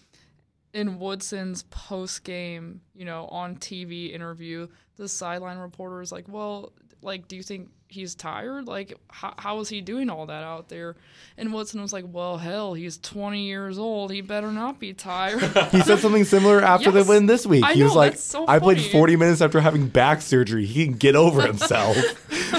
[0.72, 6.72] in Woodson's post game, you know, on TV interview, the sideline reporter is like, "Well,
[7.02, 8.66] like, do you think he's tired?
[8.66, 10.96] Like, how, how is he doing all that out there?"
[11.36, 14.12] And Woodson was like, "Well, hell, he's 20 years old.
[14.12, 17.64] He better not be tired." He said something similar after the win this week.
[17.64, 20.64] I he was like, that's so I played 40 minutes after having back surgery.
[20.64, 21.96] He can get over himself,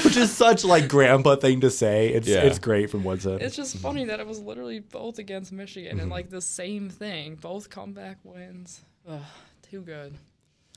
[0.03, 2.09] which is such like grandpa thing to say.
[2.09, 2.41] It's Yeah.
[2.41, 3.39] it's great from Woodson.
[3.41, 3.83] It's just mm-hmm.
[3.83, 6.11] funny that it was literally both against Michigan and mm-hmm.
[6.11, 8.81] like the same thing, both comeback wins.
[9.07, 9.21] Ugh,
[9.69, 10.15] too good.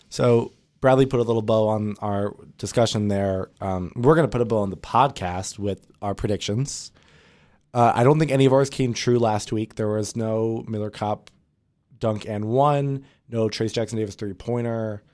[0.08, 0.52] So
[0.82, 3.50] Bradley put a little bow on our discussion there.
[3.60, 6.90] Um, we're going to put a bow on the podcast with our predictions.
[7.72, 9.76] Uh, I don't think any of ours came true last week.
[9.76, 11.30] There was no Miller Kopp
[12.00, 15.04] dunk and one, no Trace Jackson Davis three pointer,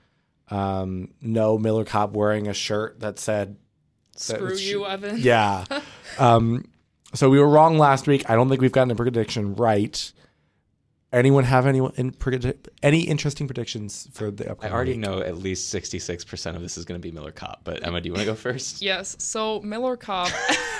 [0.49, 3.55] um, no Miller Kopp wearing a shirt that said
[4.15, 5.17] Screw sh- you, Evan.
[5.19, 5.65] yeah.
[6.17, 6.65] um,
[7.13, 8.27] so we were wrong last week.
[8.27, 10.11] I don't think we've gotten a prediction right.
[11.11, 12.13] Anyone have any in
[12.83, 14.49] any interesting predictions for the upcoming?
[14.49, 14.73] I upcoming?
[14.73, 14.99] already week?
[14.99, 17.61] know at least 66% of this is going to be Miller Kopp.
[17.63, 18.81] But Emma, do you want to go first?
[18.81, 19.15] Yes.
[19.19, 20.29] So Miller Kopp,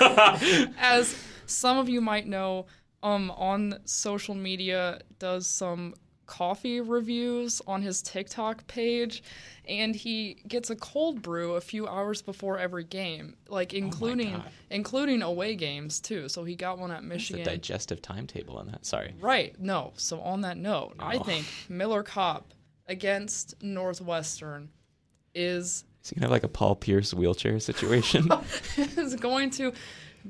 [0.78, 1.16] as
[1.46, 2.66] some of you might know,
[3.02, 5.94] um, on social media does some
[6.30, 9.22] coffee reviews on his TikTok page,
[9.68, 14.32] and he gets a cold brew a few hours before every game, like oh including
[14.34, 14.50] God.
[14.70, 16.28] including away games too.
[16.28, 17.42] So he got one at Michigan.
[17.42, 17.60] The Michigan.
[17.60, 18.86] digestive timetable on that.
[18.86, 19.12] Sorry.
[19.20, 19.60] Right.
[19.60, 19.92] No.
[19.96, 22.54] So on that note, I think Miller Kopp
[22.86, 24.70] against Northwestern
[25.34, 28.28] is Is he going to have like a Paul Pierce wheelchair situation?
[28.76, 29.72] is going to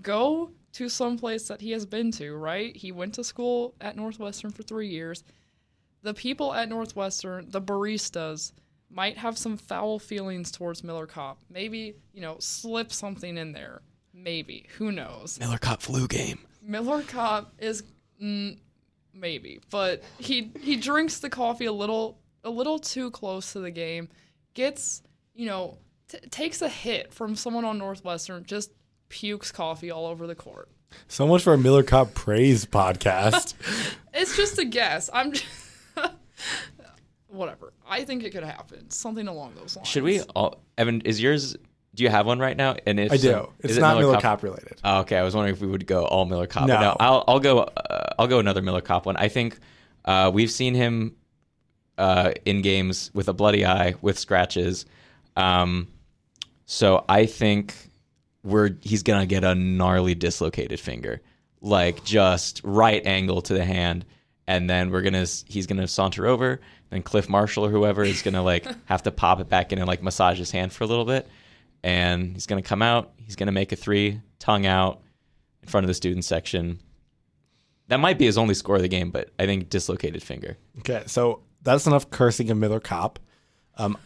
[0.00, 2.74] go to some place that he has been to, right?
[2.74, 5.24] He went to school at Northwestern for 3 years.
[6.02, 8.52] The people at Northwestern, the baristas
[8.90, 11.38] might have some foul feelings towards Miller Kopp.
[11.48, 13.82] Maybe, you know, slip something in there.
[14.12, 14.66] Maybe.
[14.78, 15.38] Who knows?
[15.38, 16.40] Miller Kopp flu game.
[16.62, 17.84] Miller Kopp is
[18.22, 18.58] mm,
[19.14, 23.70] maybe, but he he drinks the coffee a little a little too close to the
[23.70, 24.08] game,
[24.54, 25.02] gets
[25.34, 25.78] you know
[26.08, 28.72] t- takes a hit from someone on Northwestern, just
[29.08, 30.68] pukes coffee all over the court.
[31.08, 33.54] So much for a Miller Kopp praise podcast.
[34.12, 35.08] It's just a guess.
[35.14, 35.46] I'm just
[37.28, 37.72] whatever.
[37.88, 38.90] I think it could happen.
[38.90, 39.88] Something along those lines.
[39.88, 41.56] Should we all Evan, is yours
[41.94, 42.76] do you have one right now?
[42.86, 43.22] And if I do.
[43.22, 44.80] so, It's is it not Miller, Kopp related.
[44.84, 46.66] Oh, okay, I was wondering if we would go all Miller Kopp.
[46.66, 46.76] No.
[46.76, 49.16] But I'll I'll go uh, I'll go another Miller Kopp one.
[49.16, 49.58] I think
[50.04, 51.16] uh, we've seen him
[51.98, 54.86] uh, in games with a bloody eye, with scratches.
[55.36, 55.88] Um,
[56.66, 57.74] so I think
[58.44, 61.20] we're he's gonna get a gnarly dislocated finger,
[61.60, 64.06] like just right angle to the hand,
[64.50, 66.60] and then we're gonna he's gonna saunter over.
[66.90, 69.86] Then Cliff Marshall or whoever is gonna like have to pop it back in and
[69.86, 71.28] like massage his hand for a little bit,
[71.84, 73.12] and he's going to come out.
[73.16, 75.02] He's going to make a three, tongue out,
[75.62, 76.80] in front of the student section.
[77.86, 80.58] That might be his only score of the game, but I think dislocated finger.
[80.80, 83.20] Okay, so that's enough cursing of Miller Kopp.
[83.76, 83.96] Um,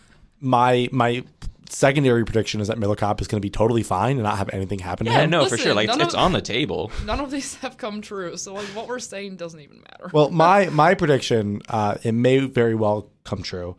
[0.41, 1.25] my my
[1.69, 4.51] secondary prediction is that Miller Kopp is going to be totally fine and not have
[4.53, 5.31] anything happen to Yeah, him.
[5.31, 5.75] no, for sure.
[5.75, 6.91] Like it's, none it's on the table.
[7.05, 10.11] None of these have come true, so like what we're saying doesn't even matter.
[10.13, 13.77] Well, my my prediction, uh, it may very well come true.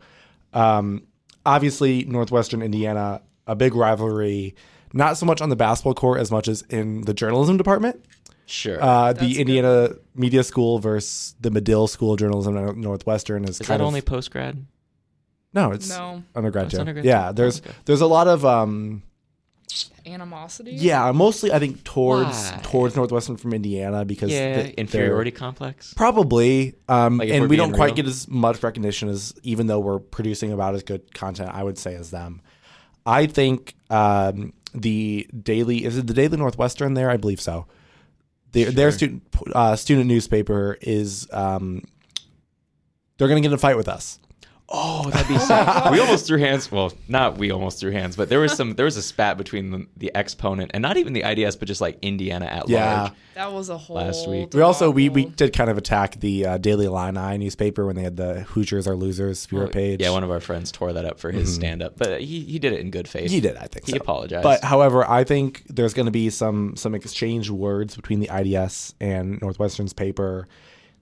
[0.52, 1.06] Um,
[1.44, 4.54] obviously, Northwestern Indiana, a big rivalry,
[4.92, 8.04] not so much on the basketball court as much as in the journalism department.
[8.48, 8.80] Sure.
[8.82, 9.40] Uh, That's the good.
[9.40, 13.82] Indiana Media School versus the Medill School of Journalism at Northwestern is, is kind that
[13.82, 14.64] of only post grad?
[15.56, 16.22] No, it's No.
[16.36, 16.80] undergrad It's too.
[16.80, 17.70] undergrad yeah, there's Okay.
[17.86, 19.02] there's a lot of um,
[20.06, 20.70] Animosity.
[20.72, 22.60] yeah, mostly I think towards Why?
[22.62, 25.92] towards Northwestern from Indiana because Yeah, they- they're- inferiority complex.
[25.94, 26.74] Probably.
[26.88, 27.94] Um, Like, and we're don't quite real.
[27.96, 31.76] get as much recognition as, even though we're producing about as good content, I would
[31.78, 32.40] say, as them.
[33.04, 37.10] I think um, the daily, is it the Daily Northwestern there?
[37.10, 37.66] I believe so.
[38.52, 39.22] Their, their student
[39.54, 41.82] uh, student newspaper is, um,
[43.18, 44.18] they're going to get in a fight with us.
[44.68, 45.90] Oh, that'd be sad.
[45.92, 46.72] we almost threw hands.
[46.72, 48.74] Well, not we almost threw hands, but there was some.
[48.74, 51.80] There was a spat between the, the exponent and not even the IDS, but just
[51.80, 53.00] like Indiana at Yeah.
[53.02, 53.12] large.
[53.36, 53.96] That was a whole.
[53.96, 54.54] Last week.
[54.54, 58.02] We also, we, we did kind of attack the uh, Daily Illini newspaper when they
[58.02, 60.00] had the Hoosiers are losers Spirit page.
[60.00, 62.58] Yeah, one of our friends tore that up for his stand up, but he, he
[62.58, 63.30] did it in good faith.
[63.30, 63.98] He did, I think He so.
[63.98, 64.42] apologized.
[64.42, 68.94] But however, I think there's going to be some some exchange words between the IDS
[69.00, 70.48] and Northwestern's paper.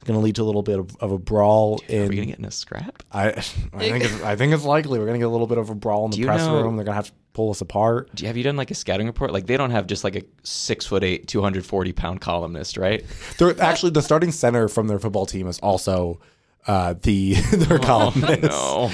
[0.04, 2.08] Going to lead to a little bit of, of a brawl Are we in.
[2.10, 3.02] gonna get in a scrap?
[3.12, 5.58] I I think it's, I think it's likely we're going to get a little bit
[5.58, 6.76] of a brawl in the press know- room.
[6.76, 8.14] They're going to have to pull us apart.
[8.14, 9.32] Do you, have you done like a scouting report?
[9.32, 12.76] Like they don't have just like a six foot eight, two hundred forty pound columnist,
[12.76, 13.04] right?
[13.38, 16.20] They're actually the starting center from their football team is also
[16.66, 18.42] uh, the their columnist.
[18.42, 18.90] no.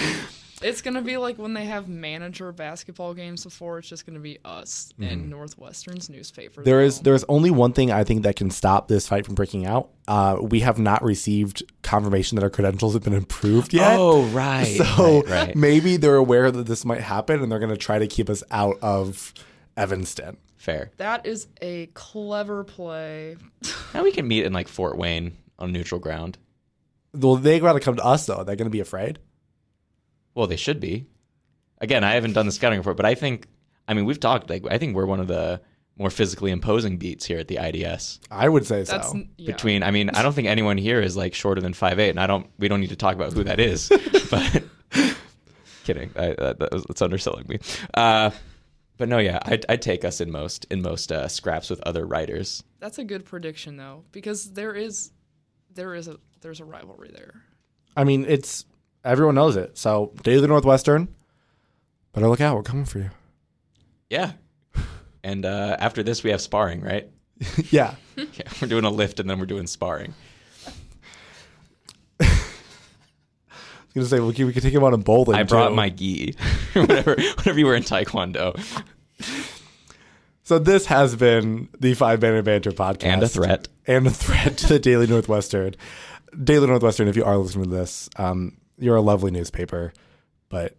[0.62, 3.78] It's gonna be like when they have manager basketball games before.
[3.78, 5.12] It's just gonna be us Mm-hmm.
[5.12, 6.62] and Northwestern's newspaper.
[6.62, 7.04] There is though.
[7.04, 9.90] there is only one thing I think that can stop this fight from breaking out.
[10.06, 13.96] Uh, we have not received confirmation that our credentials have been improved yet.
[13.98, 14.66] Oh right.
[14.96, 15.56] So right, right.
[15.56, 18.42] maybe they're aware that this might happen and they're going to try to keep us
[18.50, 19.32] out of
[19.76, 20.36] Evanston.
[20.56, 20.90] Fair.
[20.98, 23.36] That is a clever play.
[23.94, 26.38] Now we can meet in like Fort Wayne on neutral ground.
[27.14, 28.44] Well, they got to come to us though.
[28.44, 29.18] They're going to be afraid.
[30.40, 31.04] Well, they should be.
[31.82, 33.46] Again, I haven't done the scouting report, but I think,
[33.86, 34.48] I mean, we've talked.
[34.48, 35.60] Like, I think we're one of the
[35.98, 38.20] more physically imposing beats here at the IDS.
[38.30, 39.22] I would say That's so.
[39.36, 39.52] yeah.
[39.52, 42.18] Between, I mean, I don't think anyone here is like shorter than five eight, and
[42.18, 42.46] I don't.
[42.58, 43.90] We don't need to talk about who that is.
[44.30, 44.62] but
[45.84, 47.58] kidding, I, that, that was, that's underselling me.
[47.92, 48.30] Uh,
[48.96, 52.06] but no, yeah, I'd, I'd take us in most in most uh, scraps with other
[52.06, 52.62] writers.
[52.78, 55.10] That's a good prediction though, because there is
[55.74, 57.42] there is a there's a rivalry there.
[57.94, 58.64] I mean, it's
[59.04, 59.76] everyone knows it.
[59.78, 61.08] So Daily Northwestern,
[62.12, 62.56] better look out.
[62.56, 63.10] We're coming for you.
[64.08, 64.32] Yeah.
[65.22, 67.06] And uh, after this, we have sparring, right?
[67.70, 67.94] yeah.
[68.16, 68.26] Yeah,
[68.60, 70.14] we're doing a lift and then we're doing sparring.
[72.20, 72.24] I
[73.94, 75.36] was going to say we could, we could take him on a bowling.
[75.36, 75.74] I brought too.
[75.74, 76.36] my gi,
[76.74, 78.58] whenever whenever you were in Taekwondo,
[80.44, 83.04] So this has been the Five Banner Banter podcast.
[83.04, 83.68] and a threat.
[83.86, 85.74] and a threat to the Daily Northwestern.
[86.44, 89.92] Daily Northwestern, if you are listening to this, um, you're a lovely newspaper,
[90.48, 90.76] but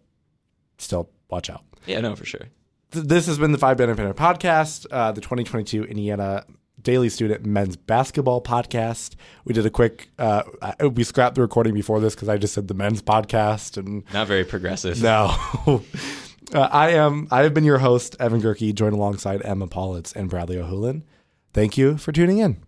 [0.77, 1.63] still watch out.
[1.85, 2.47] Yeah, no, for sure.
[2.91, 6.45] Th- This has been the Five Banter podcast, uh, the 2022 Indiana
[6.81, 9.15] Daily Student Men's Basketball podcast.
[9.45, 10.43] We did a quick, uh,
[10.93, 14.27] we scrapped the recording before this because I just said the men's podcast, and Not
[14.27, 15.01] very progressive.
[15.01, 15.35] no.
[16.53, 17.27] uh, I am.
[17.31, 21.03] I have been your host, Evan Gerke, joined alongside Emma Paulitz and Bradley O'Hulan.
[21.53, 22.63] Thank you for tuning in.